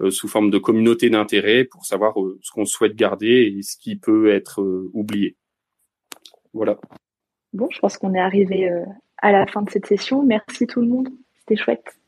[0.00, 3.96] euh, sous forme de communauté d'intérêt pour savoir ce qu'on souhaite garder et ce qui
[3.96, 4.62] peut être
[4.92, 5.36] oublié.
[6.52, 6.78] Voilà.
[7.52, 8.70] Bon, je pense qu'on est arrivé
[9.18, 10.22] à la fin de cette session.
[10.22, 11.08] Merci tout le monde.
[11.40, 11.98] C'était chouette.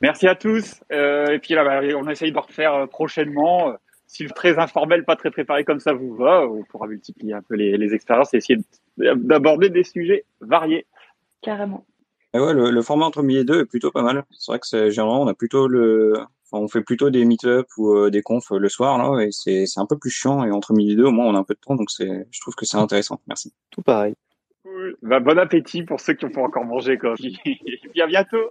[0.00, 0.80] Merci à tous.
[0.90, 3.74] et puis là, bah, on essaye de refaire prochainement.
[4.08, 7.42] Si le très informel, pas très préparé comme ça vous va, on pourra multiplier un
[7.42, 8.58] peu les, les expériences et essayer
[8.96, 10.86] d'aborder des sujets variés.
[11.42, 11.86] Carrément.
[12.34, 14.24] Et ouais, le, le, format entre midi et deux est plutôt pas mal.
[14.30, 16.14] C'est vrai que c'est généralement on a plutôt le,
[16.50, 19.66] enfin, on fait plutôt des meet-up ou euh, des confs le soir là, et c'est
[19.66, 20.44] c'est un peu plus chiant.
[20.44, 22.26] Et entre midi et deux, au moins on a un peu de temps, donc c'est,
[22.30, 23.20] je trouve que c'est intéressant.
[23.28, 23.52] Merci.
[23.70, 24.14] Tout pareil.
[24.62, 24.96] Cool.
[25.02, 27.14] Bah, bon appétit pour ceux qui ont pas encore mangé quoi.
[27.22, 27.32] et
[27.92, 28.50] puis à bientôt.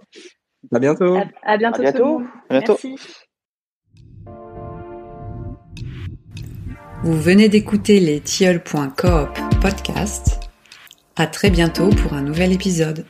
[0.72, 1.16] À bientôt.
[1.16, 1.80] À, à bientôt.
[1.80, 2.22] À bientôt.
[2.48, 2.78] À bientôt.
[2.82, 3.26] Merci.
[7.04, 9.28] Vous venez d'écouter les tilleuls.coop
[9.60, 10.40] podcast.
[11.14, 13.04] À très bientôt pour un nouvel épisode.